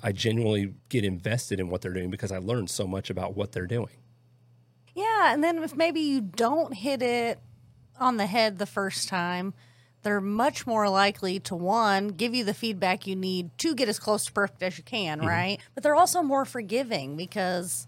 I 0.02 0.12
genuinely 0.12 0.74
get 0.88 1.04
invested 1.04 1.60
in 1.60 1.68
what 1.68 1.80
they're 1.80 1.92
doing 1.92 2.10
because 2.10 2.30
I 2.32 2.38
learned 2.38 2.70
so 2.70 2.86
much 2.86 3.10
about 3.10 3.36
what 3.36 3.52
they're 3.52 3.66
doing. 3.66 3.90
Yeah, 4.94 5.32
and 5.32 5.42
then 5.42 5.62
if 5.62 5.76
maybe 5.76 6.00
you 6.00 6.20
don't 6.20 6.74
hit 6.74 7.02
it 7.02 7.38
on 8.00 8.16
the 8.16 8.26
head 8.26 8.58
the 8.58 8.66
first 8.66 9.08
time, 9.08 9.54
they're 10.02 10.20
much 10.20 10.66
more 10.66 10.88
likely 10.88 11.40
to 11.40 11.54
one 11.54 12.08
give 12.08 12.34
you 12.34 12.44
the 12.44 12.54
feedback 12.54 13.06
you 13.06 13.16
need 13.16 13.50
to 13.58 13.74
get 13.74 13.88
as 13.88 13.98
close 13.98 14.24
to 14.26 14.32
perfect 14.32 14.62
as 14.62 14.78
you 14.78 14.84
can, 14.84 15.18
Mm-hmm. 15.18 15.28
right? 15.28 15.58
But 15.74 15.82
they're 15.82 15.94
also 15.96 16.22
more 16.22 16.44
forgiving 16.44 17.16
because 17.16 17.86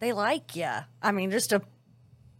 they 0.00 0.12
like 0.12 0.54
you. 0.56 0.68
I 1.02 1.12
mean, 1.12 1.30
just 1.30 1.50
to 1.50 1.62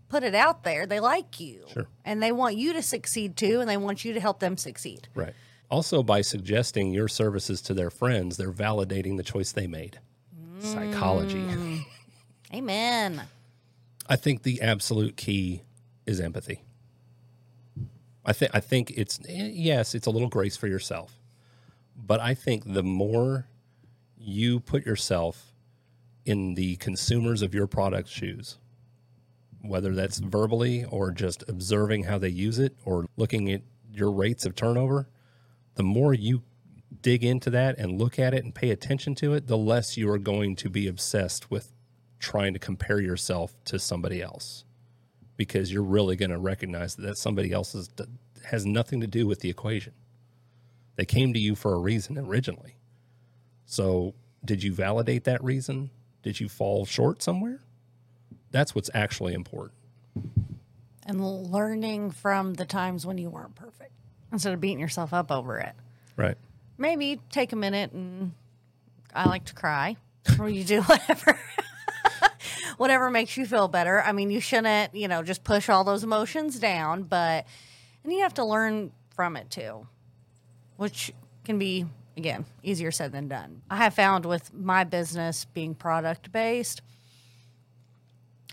put 0.09 0.23
it 0.23 0.35
out 0.35 0.65
there, 0.65 0.87
they 0.87 1.01
like 1.01 1.39
you. 1.41 1.65
Sure. 1.73 1.87
And 2.05 2.23
they 2.23 2.33
want 2.33 2.57
you 2.57 2.73
to 2.75 2.83
succeed 2.83 3.37
too, 3.37 3.61
and 3.61 3.69
they 3.69 3.77
want 3.77 4.05
you 4.05 4.15
to 4.15 4.21
help 4.21 4.41
them 4.41 4.57
succeed. 4.57 5.09
Right. 5.15 5.35
Also, 5.71 6.03
by 6.03 6.23
suggesting 6.23 6.93
your 6.93 7.09
services 7.09 7.61
to 7.63 7.75
their 7.75 7.91
friends, 7.91 8.37
they're 8.37 8.53
validating 8.53 9.17
the 9.17 9.23
choice 9.23 9.53
they 9.53 9.67
made. 9.67 9.99
Psychology. 10.61 11.85
Amen. 12.55 13.23
I 14.09 14.17
think 14.17 14.43
the 14.43 14.63
absolute 14.63 15.17
key 15.17 15.63
is 16.07 16.21
empathy. 16.21 16.63
I 18.25 18.33
think 18.33 18.51
I 18.55 18.61
think 18.61 18.93
it's 18.97 19.21
eh, 19.29 19.51
yes, 19.53 19.95
it's 19.95 20.07
a 20.07 20.11
little 20.11 20.29
grace 20.29 20.57
for 20.57 20.67
yourself, 20.67 21.19
but 21.97 22.21
I 22.21 22.35
think 22.35 22.73
the 22.73 22.83
more 22.83 23.47
you 24.17 24.61
put 24.61 24.85
yourself 24.85 25.53
in 26.25 26.55
the 26.55 26.77
consumers 26.77 27.41
of 27.43 27.55
your 27.55 27.67
product's 27.67 28.11
shoes, 28.13 28.59
whether 29.63 29.95
that's 29.95 30.19
verbally 30.19 30.85
or 30.85 31.11
just 31.11 31.43
observing 31.49 32.05
how 32.05 32.19
they 32.19 32.29
use 32.29 32.59
it 32.59 32.77
or 32.85 33.07
looking 33.17 33.51
at 33.51 33.63
your 33.91 34.11
rates 34.11 34.45
of 34.45 34.55
turnover, 34.55 35.09
the 35.79 35.85
more 35.85 36.13
you 36.13 36.43
dig 37.03 37.23
into 37.23 37.51
that 37.51 37.79
and 37.79 38.01
look 38.01 38.19
at 38.19 38.35
it 38.35 38.43
and 38.43 38.53
pay 38.53 38.71
attention 38.71 39.15
to 39.15 39.33
it, 39.33 39.47
the 39.47 39.57
less 39.57 39.97
you 39.97 40.11
are 40.11 40.19
going 40.19 40.57
to 40.57 40.69
be 40.69 40.89
obsessed 40.89 41.53
with 41.53 41.73
trying 42.19 42.53
to 42.53 42.59
compare 42.59 42.99
yourself 42.99 43.55
to 43.65 43.79
somebody 43.79 44.21
else 44.21 44.65
because 45.37 45.73
you're 45.73 45.85
really 45.85 46.17
going 46.17 46.33
to 46.33 46.39
recognize 46.39 46.97
that, 46.97 47.17
somebody 47.17 47.53
else 47.53 47.89
has 48.47 48.67
nothing 48.67 49.01
to 49.01 49.07
do 49.07 49.25
with 49.25 49.39
the 49.39 49.49
equation. 49.49 49.93
They 50.97 51.05
came 51.05 51.33
to 51.33 51.39
you 51.39 51.55
for 51.55 51.75
a 51.75 51.79
reason 51.79 52.19
originally. 52.19 52.75
So, 53.65 54.17
did 54.45 54.65
you 54.65 54.73
validate 54.73 55.25
that 55.25 55.45
reason? 55.45 55.91
Did 56.25 56.41
you 56.41 56.49
fall 56.49 56.87
short 56.87 57.23
somewhere? 57.23 57.61
That's 58.51 58.75
what's 58.75 58.91
actually 58.95 59.33
important. 59.33 59.79
And 61.07 61.25
learning 61.25 62.11
from 62.11 62.55
the 62.55 62.67
times 62.67 63.07
when 63.07 63.17
you 63.17 63.31
weren't 63.31 63.55
perfect 63.55 63.93
instead 64.33 64.53
of 64.53 64.61
beating 64.61 64.81
yourself 64.81 65.13
up 65.13 65.31
over 65.31 65.59
it. 65.59 65.73
Right. 66.17 66.37
maybe 66.77 67.21
take 67.31 67.53
a 67.53 67.57
minute 67.57 67.93
and 67.93 68.33
I 69.15 69.29
like 69.29 69.45
to 69.47 69.55
cry 69.55 69.97
or 70.39 70.49
you 70.49 70.65
do 70.65 70.83
whatever 70.83 71.39
whatever 72.77 73.11
makes 73.11 73.37
you 73.37 73.47
feel 73.47 73.69
better. 73.69 74.03
I 74.03 74.13
mean, 74.13 74.31
you 74.31 74.41
shouldn't, 74.41 74.95
you 74.95 75.09
know, 75.09 75.23
just 75.23 75.45
push 75.45 75.69
all 75.69 75.85
those 75.85 76.05
emotions 76.05 76.59
down, 76.59 77.03
but 77.05 77.47
and 78.05 78.13
you 78.13 78.21
have 78.21 78.35
to 78.35 78.45
learn 78.45 78.93
from 79.15 79.37
it 79.37 79.51
too, 79.51 79.87
which 80.77 81.13
can 81.45 81.59
be 81.59 81.87
again 82.17 82.45
easier 82.63 82.91
said 82.91 83.13
than 83.13 83.29
done. 83.29 83.63
I 83.71 83.77
have 83.77 83.95
found 83.95 84.25
with 84.25 84.53
my 84.53 84.85
business 84.85 85.45
being 85.45 85.75
product 85.75 86.33
based, 86.33 86.83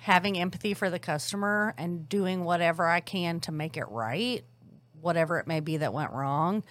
having 0.02 0.38
empathy 0.38 0.74
for 0.74 0.90
the 0.90 1.00
customer 1.00 1.74
and 1.78 2.08
doing 2.10 2.44
whatever 2.44 2.86
I 2.86 3.00
can 3.00 3.40
to 3.42 3.52
make 3.52 3.78
it 3.78 3.88
right, 3.90 4.44
whatever 5.06 5.40
it 5.40 5.48
may 5.48 5.60
be 5.60 5.78
that 5.78 5.94
went 5.94 6.12
wrong, 6.12 6.64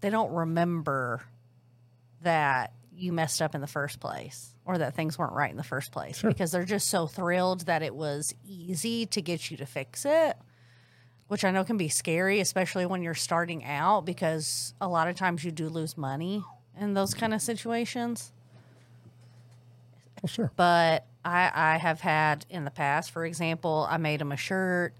they 0.00 0.10
don't 0.10 0.32
remember 0.32 1.22
that 2.22 2.72
you 2.94 3.12
messed 3.12 3.40
up 3.40 3.54
in 3.54 3.60
the 3.60 3.66
first 3.66 4.00
place 4.00 4.54
or 4.64 4.78
that 4.78 4.94
things 4.94 5.18
weren't 5.18 5.32
right 5.32 5.50
in 5.50 5.56
the 5.56 5.64
first 5.64 5.90
place 5.92 6.20
because 6.22 6.52
they're 6.52 6.64
just 6.64 6.88
so 6.88 7.06
thrilled 7.06 7.62
that 7.62 7.82
it 7.82 7.94
was 7.94 8.34
easy 8.46 9.06
to 9.06 9.22
get 9.22 9.50
you 9.50 9.56
to 9.56 9.66
fix 9.66 10.04
it 10.04 10.36
which 11.28 11.44
I 11.44 11.50
know 11.50 11.62
can 11.62 11.76
be 11.76 11.88
scary, 11.88 12.40
especially 12.40 12.86
when 12.86 13.02
you're 13.02 13.14
starting 13.14 13.64
out, 13.64 14.04
because 14.04 14.74
a 14.80 14.88
lot 14.88 15.08
of 15.08 15.16
times 15.16 15.44
you 15.44 15.52
do 15.52 15.68
lose 15.68 15.96
money 15.96 16.42
in 16.80 16.94
those 16.94 17.14
kind 17.14 17.34
of 17.34 17.42
situations. 17.42 18.32
Well, 20.22 20.28
sure. 20.28 20.50
But 20.56 21.06
I, 21.24 21.50
I 21.54 21.76
have 21.76 22.00
had 22.00 22.46
in 22.48 22.64
the 22.64 22.70
past, 22.70 23.10
for 23.10 23.26
example, 23.26 23.86
I 23.88 23.98
made 23.98 24.20
them 24.20 24.32
a 24.32 24.36
shirt. 24.36 24.94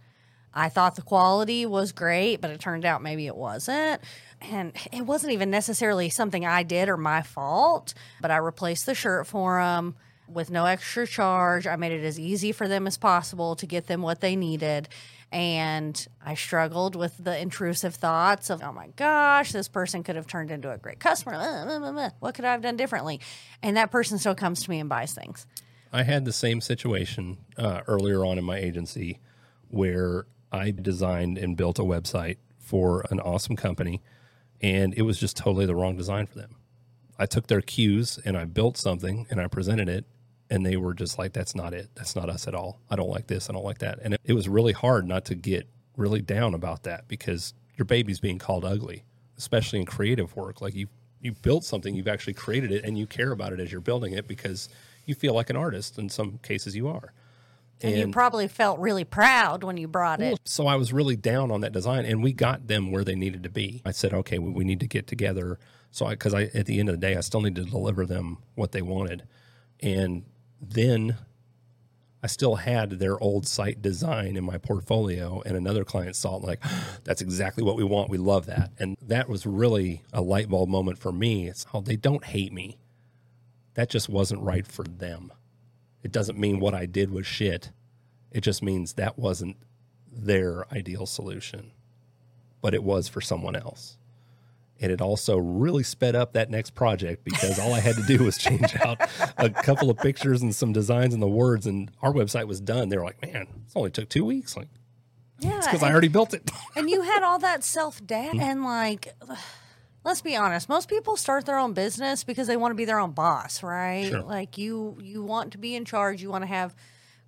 I 0.59 0.69
thought 0.69 0.97
the 0.97 1.03
quality 1.03 1.67
was 1.67 1.93
great, 1.93 2.41
but 2.41 2.51
it 2.51 2.59
turned 2.59 2.85
out 2.85 3.01
maybe 3.01 3.27
it 3.27 3.37
wasn't. 3.37 4.03
And 4.41 4.73
it 4.93 5.03
wasn't 5.03 5.33
even 5.33 5.51
necessarily 5.51 6.09
something 6.11 6.45
I 6.45 6.65
did 6.65 6.89
or 6.89 6.97
my 6.97 7.23
fault, 7.23 7.95
but 8.21 8.31
I 8.31 8.39
replaced 8.39 8.85
the 8.87 8.95
shirt 8.95 9.27
for 9.27 9.61
them 9.61 9.95
with 10.27 10.51
no 10.51 10.67
extra 10.67 11.07
charge. 11.07 11.67
I 11.67 11.77
made 11.77 11.93
it 11.93 12.05
as 12.05 12.19
easy 12.19 12.53
for 12.53 12.67
them 12.67 12.87
as 12.87 12.99
possible 12.99 13.57
to 13.57 13.67
get 13.67 13.87
them 13.87 14.03
what 14.03 14.21
they 14.21 14.35
needed. 14.35 14.89
And 15.31 16.07
I 16.25 16.35
struggled 16.35 16.97
with 16.97 17.23
the 17.23 17.39
intrusive 17.39 17.95
thoughts 17.95 18.51
of, 18.51 18.63
oh 18.63 18.73
my 18.73 18.89
gosh, 18.97 19.53
this 19.53 19.69
person 19.69 20.03
could 20.03 20.17
have 20.17 20.27
turned 20.27 20.51
into 20.51 20.73
a 20.73 20.79
great 20.79 20.99
customer. 20.99 22.11
What 22.19 22.35
could 22.35 22.45
I 22.45 22.53
have 22.53 22.63
done 22.63 22.77
differently? 22.77 23.21
And 23.63 23.77
that 23.77 23.91
person 23.91 24.19
still 24.19 24.35
comes 24.35 24.65
to 24.65 24.71
me 24.71 24.81
and 24.81 24.89
buys 24.89 25.13
things. 25.13 25.47
I 25.93 26.03
had 26.03 26.25
the 26.25 26.33
same 26.33 26.61
situation 26.61 27.39
uh, 27.57 27.83
earlier 27.87 28.25
on 28.25 28.39
in 28.39 28.45
my 28.45 28.59
agency 28.59 29.21
where 29.69 30.27
I 30.53 30.71
designed 30.71 31.39
and 31.39 31.57
built 31.57 31.79
a 31.79 31.83
website 31.83 32.37
for 32.59 33.05
an 33.11 33.21
awesome 33.21 33.57
company, 33.57 34.03
and 34.61 34.95
it 34.95 35.03
was 35.03 35.19
just 35.19 35.37
totally 35.37 35.67
the 35.67 35.75
wrong 35.75 35.97
design 35.97 36.27
for 36.27 36.39
them. 36.39 36.57
I 37.19 37.27
took 37.27 37.49
their 37.49 37.61
cues 37.61 38.19
and 38.25 38.37
I 38.37 38.45
built 38.45 38.77
something 38.77 39.27
and 39.31 39.41
I 39.41 39.49
presented 39.49 39.89
it, 39.89 40.05
and 40.51 40.65
they 40.65 40.77
were 40.77 40.95
just 40.95 41.19
like, 41.19 41.33
"That's 41.33 41.55
not 41.55 41.75
it. 41.75 41.91
That's 41.95 42.15
not 42.15 42.31
us 42.31 42.47
at 42.47 42.55
all. 42.55 42.81
I 42.91 42.97
don't 42.97 43.11
like 43.11 43.27
this. 43.27 43.51
I 43.51 43.53
don't 43.53 43.65
like 43.65 43.79
that." 43.79 43.99
And 44.03 44.17
it, 44.25 44.33
was 44.33 44.49
really 44.49 44.73
hard 44.73 45.07
not 45.07 45.25
to 45.27 45.35
get 45.35 45.67
really 45.97 46.23
down 46.23 46.55
about 46.55 46.85
that 46.85 47.09
because 47.09 47.55
your 47.77 47.85
baby's 47.85 48.21
being 48.21 48.39
called 48.39 48.65
ugly, 48.65 49.05
especially 49.37 49.81
in 49.81 49.87
creative 49.87 50.37
work. 50.37 50.61
Like 50.61 50.75
you, 50.75 50.89
you 51.21 51.33
built 51.33 51.65
something, 51.65 51.95
you've 51.95 52.09
actually 52.09 52.35
created 52.35 52.71
it, 52.71 52.85
and 52.85 52.99
you 52.99 53.07
care 53.07 53.33
about 53.33 53.53
it 53.53 53.61
as 53.61 53.73
you're 53.73 53.81
building 53.81 54.13
it 54.13 54.29
because 54.29 54.69
you 55.05 55.15
feel 55.15 55.35
like 55.35 55.51
an 55.51 55.57
artist. 55.57 55.99
In 55.99 56.09
some 56.09 56.39
cases, 56.39 56.77
you 56.77 56.89
are. 56.89 57.13
And, 57.81 57.97
you 57.97 58.09
probably 58.09 58.49
felt 58.49 58.79
really 58.81 59.05
proud 59.05 59.63
when 59.63 59.77
you 59.77 59.87
brought 59.87 60.21
it. 60.21 60.41
So 60.45 60.67
I 60.67 60.77
was 60.77 60.93
really 60.93 61.17
down 61.17 61.51
on 61.51 61.61
that 61.61 61.73
design, 61.73 62.05
and 62.05 62.23
we 62.23 62.33
got 62.33 62.67
them 62.67 62.91
where 62.91 63.05
they 63.05 63.15
needed 63.15 63.43
to 63.45 63.51
be. 63.51 63.83
I 63.85 63.93
said, 63.93 64.13
okay, 64.13 64.39
we, 64.39 64.51
we 64.51 64.65
need 64.65 64.81
to 64.81 64.89
get 64.89 65.07
together. 65.07 65.59
So 65.91 66.07
I, 66.07 66.11
because 66.11 66.35
I, 66.35 66.45
at 66.55 66.67
the 66.67 66.81
end 66.81 66.89
of 66.89 66.95
the 66.95 67.07
day, 67.07 67.17
I 67.17 67.21
still 67.21 67.41
need 67.41 67.55
to 67.55 67.65
deliver 67.65 68.05
them 68.05 68.39
what 68.57 68.73
they 68.73 68.83
wanted, 68.83 69.25
and 69.81 70.25
then 70.61 71.17
I 72.23 72.27
still 72.27 72.57
had 72.57 72.91
their 72.99 73.19
old 73.23 73.47
site 73.47 73.81
design 73.81 74.37
in 74.37 74.45
my 74.45 74.59
portfolio, 74.59 75.41
and 75.47 75.57
another 75.57 75.85
client 75.85 76.17
saw 76.17 76.37
it 76.37 76.43
like, 76.43 76.63
that's 77.05 77.23
exactly 77.23 77.63
what 77.63 77.77
we 77.77 77.85
want. 77.85 78.11
We 78.11 78.19
love 78.19 78.47
that, 78.47 78.73
and 78.79 78.97
that 79.03 79.29
was 79.29 79.47
really 79.47 80.03
a 80.13 80.21
light 80.21 80.49
bulb 80.49 80.69
moment 80.69 80.99
for 80.99 81.13
me. 81.13 81.47
It's 81.49 81.65
how 81.65 81.81
they 81.81 81.97
don't 81.97 82.25
hate 82.25 82.53
me. 82.53 82.79
That 83.75 83.89
just 83.89 84.09
wasn't 84.09 84.43
right 84.43 84.67
for 84.67 84.83
them. 84.83 85.33
It 86.03 86.13
doesn't 86.13 86.39
mean 86.39 86.61
what 86.61 86.75
I 86.75 86.87
did 86.87 87.11
was 87.11 87.27
shit. 87.27 87.71
It 88.31 88.43
just 88.43 88.63
means 88.63 88.95
that 88.95 89.19
wasn't 89.19 89.57
their 90.13 90.65
ideal 90.73 91.07
solution, 91.07 91.73
but 92.61 92.75
it 92.75 92.83
was 92.83 93.09
for 93.09 93.21
someone 93.21 93.57
else. 93.57 93.97
And 94.81 94.93
it 94.93 95.01
also 95.01 95.39
really 95.39 95.83
sped 95.83 96.15
up 96.15 96.35
that 96.35 96.51
next 96.51 96.75
project 96.75 97.25
because 97.25 97.59
all 97.59 97.75
I 97.75 97.81
had 97.81 97.97
to 97.97 98.03
do 98.03 98.23
was 98.25 98.39
change 98.39 98.77
out 98.85 99.01
a 99.37 99.51
couple 99.51 99.91
of 99.91 99.99
pictures 99.99 100.41
and 100.41 100.55
some 100.55 100.73
designs 100.73 101.15
and 101.15 101.23
the 101.23 101.27
words, 101.29 101.67
and 101.67 101.91
our 102.01 102.13
website 102.13 102.47
was 102.47 102.61
done. 102.61 102.89
They 102.89 102.97
were 102.97 103.05
like, 103.05 103.21
man, 103.21 103.47
this 103.65 103.73
only 103.75 103.91
took 103.91 104.09
two 104.09 104.25
weeks. 104.25 104.57
Like, 104.57 104.69
Yeah. 105.41 105.59
because 105.61 105.83
I 105.83 105.91
already 105.91 106.09
built 106.09 106.33
it. 106.33 106.49
and 106.77 106.89
you 106.89 107.03
had 107.03 107.25
all 107.25 107.41
that 107.41 107.65
self 107.65 108.05
doubt 108.07 108.35
mm. 108.37 108.41
and 108.41 108.63
like 108.65 109.09
let's 110.09 110.23
be 110.23 110.35
honest 110.35 110.71
most 110.71 110.89
people 110.89 111.17
start 111.17 111.45
their 111.45 111.59
own 111.59 111.75
business 111.75 112.25
because 112.25 112.47
they 112.47 112.57
want 112.57 112.71
to 112.73 112.75
be 112.75 112.87
their 112.87 112.99
own 112.99 113.13
boss 113.13 113.63
right 113.63 114.07
Sure. 114.09 114.23
like 114.23 114.57
you 114.57 114.97
you 115.03 115.23
want 115.23 115.53
to 115.53 115.59
be 115.59 115.77
in 115.77 115.85
charge 115.85 116.23
you 116.23 116.31
want 116.31 116.43
to 116.43 116.49
have 116.49 116.75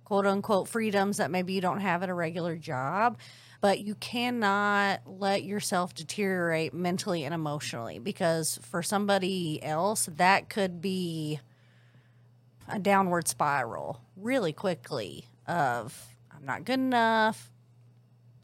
quote 0.03 0.25
unquote 0.25 0.67
freedoms 0.67 1.17
that 1.17 1.29
maybe 1.29 1.53
you 1.53 1.61
don't 1.61 1.79
have 1.79 2.01
at 2.01 2.09
a 2.09 2.13
regular 2.13 2.55
job 2.55 3.19
but 3.61 3.79
you 3.81 3.93
cannot 3.93 5.01
let 5.05 5.43
yourself 5.43 5.93
deteriorate 5.93 6.73
mentally 6.73 7.23
and 7.23 7.35
emotionally 7.35 7.99
because 7.99 8.57
for 8.63 8.81
somebody 8.81 9.63
else 9.63 10.09
that 10.17 10.49
could 10.49 10.81
be 10.81 11.39
a 12.67 12.79
downward 12.79 13.27
spiral 13.27 14.01
really 14.17 14.53
quickly 14.53 15.25
of 15.47 16.07
i'm 16.35 16.45
not 16.45 16.65
good 16.65 16.79
enough 16.79 17.51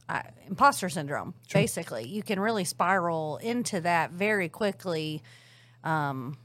I, 0.09 0.23
imposter 0.47 0.89
syndrome 0.89 1.33
basically. 1.53 2.07
You 2.07 2.23
can 2.23 2.39
really 2.39 2.63
spiral 2.63 3.37
into 3.37 3.81
that 3.81 4.11
very 4.11 4.49
quickly. 4.49 5.21
Um 5.83 6.37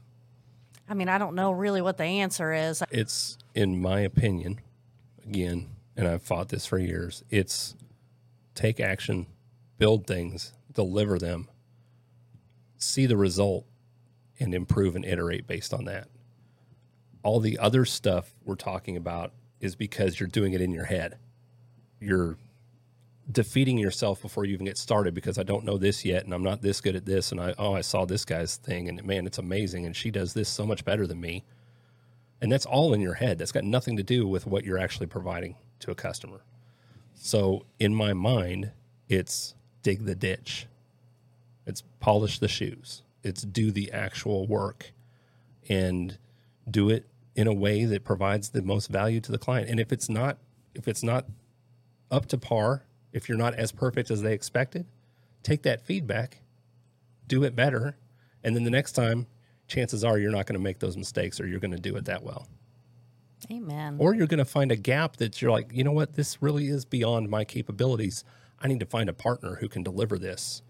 i 0.89 0.93
mean 0.93 1.07
i 1.07 1.17
don't 1.17 1.33
know 1.33 1.51
really 1.51 1.81
what 1.81 1.97
the 1.97 2.03
answer 2.03 2.53
is. 2.53 2.83
It's 2.91 3.37
in 3.55 3.81
my 3.81 4.01
opinion 4.01 4.59
again 5.25 5.69
and 5.95 6.07
i've 6.07 6.21
fought 6.21 6.49
this 6.49 6.65
for 6.65 6.77
years 6.77 7.23
it's 7.29 7.75
take 8.53 8.81
action 8.81 9.27
build 9.77 10.05
things 10.05 10.51
deliver 10.73 11.17
them 11.17 11.47
see 12.83 13.05
the 13.05 13.17
result 13.17 13.65
and 14.39 14.53
improve 14.53 14.95
and 14.95 15.05
iterate 15.05 15.47
based 15.47 15.73
on 15.73 15.85
that. 15.85 16.07
All 17.23 17.39
the 17.39 17.57
other 17.57 17.85
stuff 17.85 18.35
we're 18.43 18.55
talking 18.55 18.97
about 18.97 19.31
is 19.59 19.75
because 19.75 20.19
you're 20.19 20.27
doing 20.27 20.53
it 20.53 20.61
in 20.61 20.71
your 20.71 20.85
head. 20.85 21.17
You're 21.99 22.37
defeating 23.31 23.77
yourself 23.77 24.21
before 24.21 24.45
you 24.45 24.53
even 24.53 24.65
get 24.65 24.77
started 24.77 25.13
because 25.13 25.37
I 25.37 25.43
don't 25.43 25.63
know 25.63 25.77
this 25.77 26.03
yet 26.03 26.25
and 26.25 26.33
I'm 26.33 26.43
not 26.43 26.61
this 26.61 26.81
good 26.81 26.95
at 26.95 27.05
this 27.05 27.31
and 27.31 27.39
I 27.39 27.55
oh 27.57 27.73
I 27.73 27.81
saw 27.81 28.05
this 28.05 28.25
guy's 28.25 28.57
thing 28.57 28.89
and 28.89 29.03
man 29.05 29.25
it's 29.25 29.37
amazing 29.37 29.85
and 29.85 29.95
she 29.95 30.11
does 30.11 30.33
this 30.33 30.49
so 30.49 30.65
much 30.65 30.83
better 30.83 31.07
than 31.07 31.21
me 31.21 31.45
and 32.43 32.51
that's 32.51 32.65
all 32.65 32.93
in 32.93 32.99
your 32.99 33.13
head. 33.13 33.37
That's 33.37 33.53
got 33.53 33.63
nothing 33.63 33.95
to 33.95 34.03
do 34.03 34.27
with 34.27 34.45
what 34.45 34.65
you're 34.65 34.77
actually 34.77 35.07
providing 35.07 35.55
to 35.79 35.91
a 35.91 35.95
customer. 35.95 36.41
So 37.13 37.65
in 37.79 37.95
my 37.95 38.11
mind, 38.11 38.71
it's 39.07 39.55
dig 39.81 40.03
the 40.03 40.13
ditch. 40.13 40.67
It's 41.65 41.83
polish 42.01 42.39
the 42.39 42.49
shoes. 42.49 43.01
It's 43.23 43.43
do 43.43 43.71
the 43.71 43.93
actual 43.93 44.45
work 44.45 44.91
and 45.69 46.17
do 46.69 46.89
it 46.89 47.07
in 47.33 47.47
a 47.47 47.53
way 47.53 47.85
that 47.85 48.03
provides 48.03 48.49
the 48.49 48.61
most 48.61 48.87
value 48.87 49.21
to 49.21 49.31
the 49.31 49.37
client. 49.37 49.69
And 49.69 49.79
if 49.79 49.93
it's 49.93 50.09
not 50.09 50.37
if 50.75 50.85
it's 50.85 51.01
not 51.01 51.27
up 52.11 52.25
to 52.25 52.37
par, 52.37 52.83
if 53.13 53.29
you're 53.29 53.37
not 53.37 53.53
as 53.53 53.71
perfect 53.71 54.11
as 54.11 54.21
they 54.21 54.33
expected, 54.33 54.85
take 55.43 55.63
that 55.63 55.81
feedback, 55.81 56.39
do 57.27 57.43
it 57.43 57.55
better, 57.55 57.95
and 58.43 58.55
then 58.55 58.63
the 58.63 58.71
next 58.71 58.93
time 58.93 59.27
chances 59.67 60.03
are 60.03 60.17
you're 60.17 60.31
not 60.31 60.45
going 60.45 60.57
to 60.57 60.63
make 60.63 60.79
those 60.79 60.97
mistakes 60.97 61.39
or 61.39 61.47
you're 61.47 61.59
going 61.59 61.71
to 61.71 61.79
do 61.79 61.95
it 61.95 62.05
that 62.05 62.23
well. 62.23 62.47
amen 63.51 63.97
Or 63.99 64.13
you're 64.13 64.27
going 64.27 64.39
to 64.39 64.45
find 64.45 64.71
a 64.71 64.75
gap 64.75 65.17
that 65.17 65.41
you're 65.41 65.51
like, 65.51 65.69
you 65.71 65.83
know 65.83 65.91
what, 65.91 66.15
this 66.15 66.41
really 66.41 66.67
is 66.67 66.83
beyond 66.83 67.29
my 67.29 67.45
capabilities. 67.45 68.25
I 68.59 68.67
need 68.67 68.79
to 68.81 68.85
find 68.85 69.09
a 69.09 69.13
partner 69.13 69.55
who 69.55 69.69
can 69.69 69.83
deliver 69.83 70.17
this. 70.17 70.61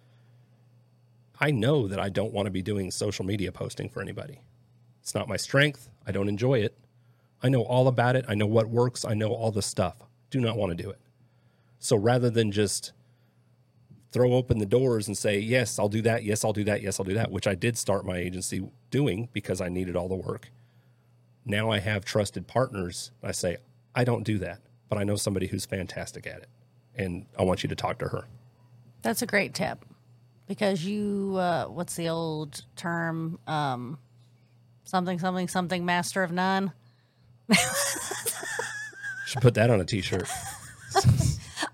I 1.39 1.51
know 1.51 1.87
that 1.87 1.99
I 1.99 2.09
don't 2.09 2.33
want 2.33 2.45
to 2.45 2.51
be 2.51 2.61
doing 2.61 2.91
social 2.91 3.25
media 3.25 3.51
posting 3.51 3.89
for 3.89 4.01
anybody. 4.01 4.41
It's 5.01 5.15
not 5.15 5.27
my 5.27 5.37
strength. 5.37 5.89
I 6.05 6.11
don't 6.11 6.29
enjoy 6.29 6.59
it. 6.59 6.77
I 7.41 7.49
know 7.49 7.63
all 7.63 7.87
about 7.87 8.15
it. 8.15 8.25
I 8.27 8.35
know 8.35 8.45
what 8.45 8.69
works. 8.69 9.03
I 9.03 9.13
know 9.13 9.33
all 9.33 9.51
the 9.51 9.61
stuff. 9.61 9.97
Do 10.29 10.39
not 10.39 10.55
want 10.55 10.77
to 10.77 10.81
do 10.81 10.89
it. 10.89 10.99
So 11.83 11.97
rather 11.97 12.29
than 12.29 12.53
just 12.53 12.93
throw 14.13 14.31
open 14.33 14.59
the 14.59 14.65
doors 14.65 15.05
and 15.07 15.17
say, 15.17 15.37
yes, 15.37 15.77
I'll 15.77 15.89
do 15.89 16.01
that. 16.03 16.23
Yes, 16.23 16.45
I'll 16.45 16.53
do 16.53 16.63
that. 16.63 16.81
Yes, 16.81 16.97
I'll 16.97 17.05
do 17.05 17.15
that, 17.15 17.29
which 17.29 17.45
I 17.45 17.55
did 17.55 17.77
start 17.77 18.05
my 18.05 18.15
agency 18.15 18.65
doing 18.89 19.27
because 19.33 19.59
I 19.59 19.67
needed 19.67 19.97
all 19.97 20.07
the 20.07 20.15
work. 20.15 20.49
Now 21.45 21.69
I 21.71 21.79
have 21.79 22.05
trusted 22.05 22.47
partners. 22.47 23.11
I 23.21 23.33
say, 23.33 23.57
I 23.93 24.05
don't 24.05 24.23
do 24.23 24.37
that, 24.37 24.61
but 24.87 24.97
I 24.97 25.03
know 25.03 25.17
somebody 25.17 25.47
who's 25.47 25.65
fantastic 25.65 26.25
at 26.25 26.37
it. 26.37 26.47
And 26.95 27.25
I 27.37 27.43
want 27.43 27.63
you 27.63 27.67
to 27.69 27.75
talk 27.75 27.99
to 27.99 28.07
her. 28.07 28.27
that's 29.01 29.21
a 29.21 29.25
great 29.25 29.53
tip 29.53 29.83
because 30.47 30.85
you 30.85 31.35
uh 31.37 31.65
what's 31.65 31.95
the 31.97 32.07
old 32.07 32.63
term 32.77 33.39
um 33.45 33.97
something 34.85 35.19
something 35.19 35.49
something 35.49 35.83
master 35.85 36.23
of 36.23 36.31
none 36.31 36.71
Should 39.25 39.41
put 39.41 39.55
that 39.55 39.69
on 39.69 39.81
a 39.81 39.85
t-shirt. 39.85 40.29
I 40.29 40.62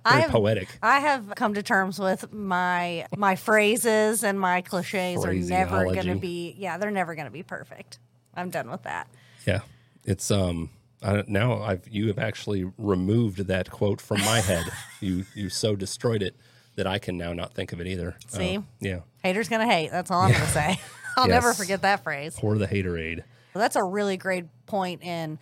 Very 0.08 0.22
have, 0.22 0.32
poetic. 0.32 0.70
I 0.82 1.00
have 1.00 1.34
come 1.36 1.54
to 1.56 1.64
terms 1.64 2.00
with 2.00 2.32
my 2.32 3.06
my 3.18 3.36
phrases 3.36 4.24
and 4.24 4.40
my 4.40 4.62
cliches 4.62 5.24
are 5.26 5.34
never 5.34 5.86
going 5.86 6.08
to 6.08 6.16
be 6.16 6.56
yeah 6.58 6.78
they're 6.78 6.92
never 6.92 7.16
going 7.16 7.26
to 7.26 7.32
be 7.32 7.44
perfect. 7.44 8.00
I'm 8.34 8.50
done 8.50 8.70
with 8.70 8.84
that. 8.84 9.08
Yeah, 9.46 9.62
it's 10.06 10.32
um. 10.32 10.70
I 11.02 11.14
don't, 11.14 11.30
now 11.30 11.62
I've 11.62 11.88
you 11.88 12.08
have 12.08 12.20
actually 12.20 12.70
removed 12.78 13.48
that 13.48 13.72
quote 13.72 14.02
from 14.02 14.20
my 14.22 14.42
head. 14.42 14.66
you 15.00 15.26
you 15.34 15.50
so 15.50 15.76
destroyed 15.76 16.22
it 16.22 16.36
that 16.76 16.88
I 16.88 16.98
can 16.98 17.18
now 17.18 17.34
not 17.34 17.54
think 17.54 17.74
of 17.74 17.82
it 17.82 17.88
either. 17.88 18.16
Uh, 18.34 18.38
See? 18.38 18.60
yeah. 18.80 19.00
Haters 19.24 19.50
going 19.50 19.68
to 19.68 19.74
hate. 19.74 19.92
That's 19.92 20.10
all 20.12 20.22
I'm 20.22 20.32
going 20.32 20.44
to 20.44 20.50
say. 20.50 20.80
I'll 21.18 21.28
never 21.28 21.54
forget 21.54 21.82
that 21.82 22.04
phrase. 22.04 22.36
Pour 22.38 22.58
the 22.58 22.68
haterade. 22.68 23.24
That's 23.54 23.76
a 23.76 23.84
really 23.84 24.16
great 24.16 24.46
point 24.66 25.04
in 25.04 25.40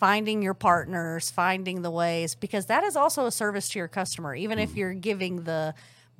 finding 0.00 0.40
your 0.40 0.54
partners, 0.54 1.30
finding 1.30 1.82
the 1.82 1.90
ways, 1.90 2.34
because 2.34 2.66
that 2.66 2.82
is 2.82 2.96
also 2.96 3.26
a 3.26 3.30
service 3.30 3.68
to 3.68 3.78
your 3.78 3.86
customer. 3.86 4.34
Even 4.34 4.58
if 4.58 4.74
you're 4.74 4.94
giving 4.94 5.44
the 5.44 5.74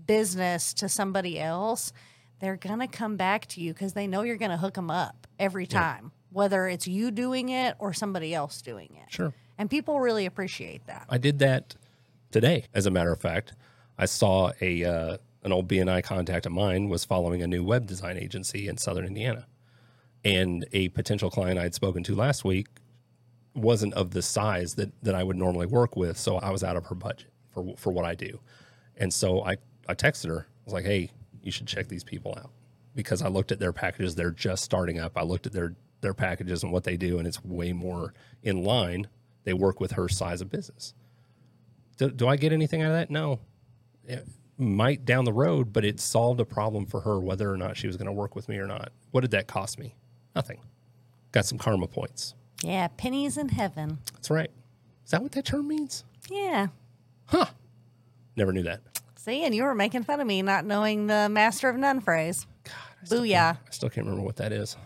business 0.07 0.75
to 0.75 0.89
somebody 0.89 1.41
else, 1.41 1.93
they're 2.41 2.57
going 2.57 2.79
to 2.81 2.87
come 2.87 3.17
back 3.17 3.47
to 3.47 3.61
you 3.61 3.73
because 3.73 3.95
they 3.95 4.07
know 4.07 4.23
you're 4.23 4.37
going 4.37 4.51
to 4.51 4.59
hook 4.59 4.75
them 4.75 4.91
up 4.91 5.27
every 5.39 5.67
time, 5.67 6.13
whether 6.31 6.69
it's 6.69 6.87
you 6.87 7.11
doing 7.11 7.49
it 7.49 7.75
or 7.79 7.95
somebody 7.95 8.35
else 8.35 8.61
doing 8.61 8.91
it. 9.03 9.11
Sure. 9.13 9.33
And 9.57 9.71
people 9.71 9.99
really 9.99 10.27
appreciate 10.27 10.87
that. 10.87 11.07
I 11.09 11.17
did 11.17 11.39
that 11.39 11.75
today. 12.31 12.67
As 12.75 12.85
a 12.85 12.91
matter 12.91 13.13
of 13.13 13.21
fact, 13.21 13.55
I 13.99 14.05
saw 14.05 14.53
a 14.61 14.85
uh, 14.85 15.17
an 15.43 15.53
old 15.53 15.69
BNI 15.69 16.03
contact 16.05 16.45
of 16.45 16.53
mine 16.53 16.91
was 16.91 17.07
following 17.07 17.43
a 17.43 17.47
new 17.47 17.65
web 17.65 17.87
design 17.87 18.19
agency 18.19 18.69
in 18.69 18.77
Southern 18.77 19.07
Indiana, 19.07 19.47
and 20.23 20.67
a 20.73 20.89
potential 20.91 21.31
client 21.31 21.59
I 21.59 21.63
had 21.63 21.75
spoken 21.75 22.03
to 22.05 22.15
last 22.15 22.45
week 22.45 22.69
wasn't 23.61 23.95
of 23.95 24.11
the 24.11 24.23
size 24.23 24.75
that 24.75 24.93
that 25.03 25.15
I 25.15 25.23
would 25.23 25.37
normally 25.37 25.67
work 25.67 25.97
with, 25.97 26.17
so 26.17 26.37
I 26.37 26.51
was 26.51 26.65
out 26.65 26.77
of 26.77 26.87
her 26.87 26.95
budget 26.95 27.31
for 27.51 27.75
for 27.77 27.93
what 27.93 28.05
I 28.05 28.15
do, 28.15 28.41
and 28.97 29.13
so 29.13 29.45
I 29.45 29.57
I 29.89 29.95
texted 29.95 30.29
her. 30.29 30.47
I 30.49 30.65
was 30.65 30.75
like, 30.75 30.85
"Hey, 30.85 31.11
you 31.43 31.51
should 31.53 31.67
check 31.67 31.89
these 31.89 32.05
people 32.05 32.35
out," 32.37 32.51
because 32.95 33.23
I 33.23 33.29
looked 33.29 33.53
at 33.53 33.59
their 33.59 33.73
packages. 33.73 34.15
They're 34.15 34.31
just 34.31 34.65
starting 34.65 34.99
up. 34.99 35.17
I 35.17 35.23
looked 35.23 35.47
at 35.47 35.53
their 35.53 35.75
their 36.01 36.15
packages 36.15 36.63
and 36.63 36.73
what 36.73 36.85
they 36.85 36.97
do, 36.97 37.19
and 37.19 37.27
it's 37.27 37.45
way 37.45 37.73
more 37.73 38.15
in 38.43 38.65
line. 38.65 39.09
They 39.45 39.53
work 39.53 39.81
with 39.81 39.93
her 39.93 40.09
size 40.09 40.41
of 40.41 40.51
business. 40.51 40.95
Do, 41.97 42.11
do 42.11 42.27
I 42.29 42.37
get 42.37 42.53
anything 42.53 42.83
out 42.83 42.91
of 42.91 42.97
that? 42.97 43.11
No. 43.11 43.41
It 44.05 44.27
might 44.59 45.05
down 45.05 45.25
the 45.25 45.33
road, 45.33 45.73
but 45.73 45.85
it 45.85 46.01
solved 46.01 46.41
a 46.41 46.45
problem 46.45 46.87
for 46.87 47.01
her 47.01 47.19
whether 47.21 47.51
or 47.53 47.57
not 47.57 47.77
she 47.77 47.87
was 47.87 47.97
going 47.97 48.07
to 48.07 48.13
work 48.13 48.35
with 48.35 48.49
me 48.49 48.59
or 48.59 48.67
not. 48.67 48.91
What 49.11 49.23
did 49.23 49.31
that 49.33 49.47
cost 49.47 49.79
me? 49.79 49.95
Nothing. 50.35 50.61
Got 51.33 51.47
some 51.47 51.59
karma 51.59 51.87
points. 51.87 52.35
Yeah, 52.63 52.89
pennies 52.97 53.37
in 53.39 53.49
heaven. 53.49 53.99
That's 54.15 54.31
right. 54.31 54.51
Is 55.05 55.11
that 55.11 55.23
what 55.23 55.33
that 55.33 55.45
term 55.45 55.69
means? 55.69 56.05
Yeah. 56.29 56.69
Huh. 57.27 57.47
Never 58.37 58.53
knew 58.53 58.63
that. 58.65 58.81
See, 59.17 59.45
and 59.45 59.55
you 59.55 59.65
were 59.65 59.75
making 59.75 60.05
fun 60.05 60.21
of 60.21 60.27
me 60.27 60.43
not 60.43 60.65
knowing 60.65 61.07
the 61.07 61.29
master 61.29 61.69
of 61.69 61.77
none 61.77 62.01
phrase. 62.01 62.47
God. 62.65 62.75
Booyah. 63.09 63.57
I 63.57 63.71
still 63.71 63.89
can't 63.91 64.07
remember 64.07 64.25
what 64.25 64.37
that 64.37 64.53
is. 64.53 64.77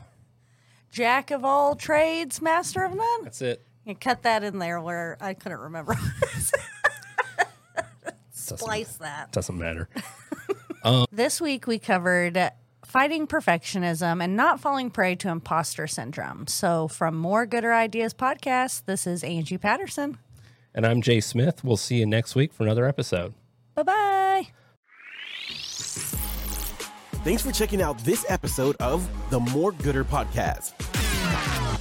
Jack 0.90 1.30
of 1.30 1.44
all 1.44 1.74
trades, 1.74 2.40
master 2.40 2.84
of 2.84 2.94
none. 2.94 3.24
That's 3.24 3.42
it. 3.42 3.64
You 3.84 3.94
cut 3.94 4.22
that 4.22 4.42
in 4.44 4.58
there 4.58 4.80
where 4.80 5.16
I 5.20 5.34
couldn't 5.34 5.58
remember. 5.60 5.94
Doesn't- 8.46 8.98
that. 9.00 9.32
Doesn't 9.32 9.58
matter. 9.58 9.88
Um, 10.86 11.06
this 11.10 11.40
week 11.40 11.66
we 11.66 11.78
covered 11.78 12.34
fighting 12.94 13.26
perfectionism 13.26 14.22
and 14.22 14.36
not 14.36 14.60
falling 14.60 14.88
prey 14.88 15.16
to 15.16 15.28
imposter 15.28 15.84
syndrome. 15.88 16.46
So, 16.46 16.86
from 16.86 17.16
More 17.16 17.44
Gooder 17.44 17.74
Ideas 17.74 18.14
podcast, 18.14 18.84
this 18.86 19.04
is 19.04 19.24
Angie 19.24 19.58
Patterson. 19.58 20.16
And 20.76 20.86
I'm 20.86 21.02
Jay 21.02 21.20
Smith. 21.20 21.64
We'll 21.64 21.76
see 21.76 21.96
you 21.96 22.06
next 22.06 22.36
week 22.36 22.52
for 22.52 22.62
another 22.62 22.86
episode. 22.86 23.34
Bye 23.74 23.82
bye. 23.82 24.46
Thanks 27.24 27.42
for 27.42 27.50
checking 27.50 27.82
out 27.82 27.98
this 28.04 28.24
episode 28.28 28.76
of 28.78 29.08
the 29.30 29.40
More 29.40 29.72
Gooder 29.72 30.04
Podcast. 30.04 30.93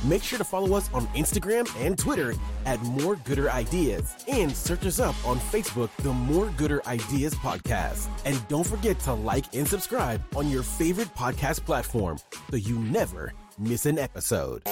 Make 0.03 0.21
sure 0.23 0.37
to 0.37 0.43
follow 0.43 0.75
us 0.75 0.89
on 0.93 1.07
Instagram 1.07 1.67
and 1.83 1.97
Twitter 1.97 2.33
at 2.65 2.81
More 2.81 3.15
Gooder 3.15 3.49
Ideas 3.49 4.15
and 4.27 4.55
search 4.55 4.85
us 4.85 4.99
up 4.99 5.15
on 5.25 5.39
Facebook, 5.39 5.89
the 5.97 6.11
More 6.11 6.47
Gooder 6.57 6.85
Ideas 6.87 7.33
Podcast. 7.35 8.07
And 8.25 8.45
don't 8.49 8.67
forget 8.67 8.99
to 8.99 9.13
like 9.13 9.45
and 9.55 9.67
subscribe 9.67 10.21
on 10.35 10.49
your 10.49 10.63
favorite 10.63 11.13
podcast 11.15 11.65
platform 11.65 12.17
so 12.49 12.57
you 12.57 12.79
never 12.79 13.31
miss 13.57 13.85
an 13.85 13.97
episode. 13.97 14.63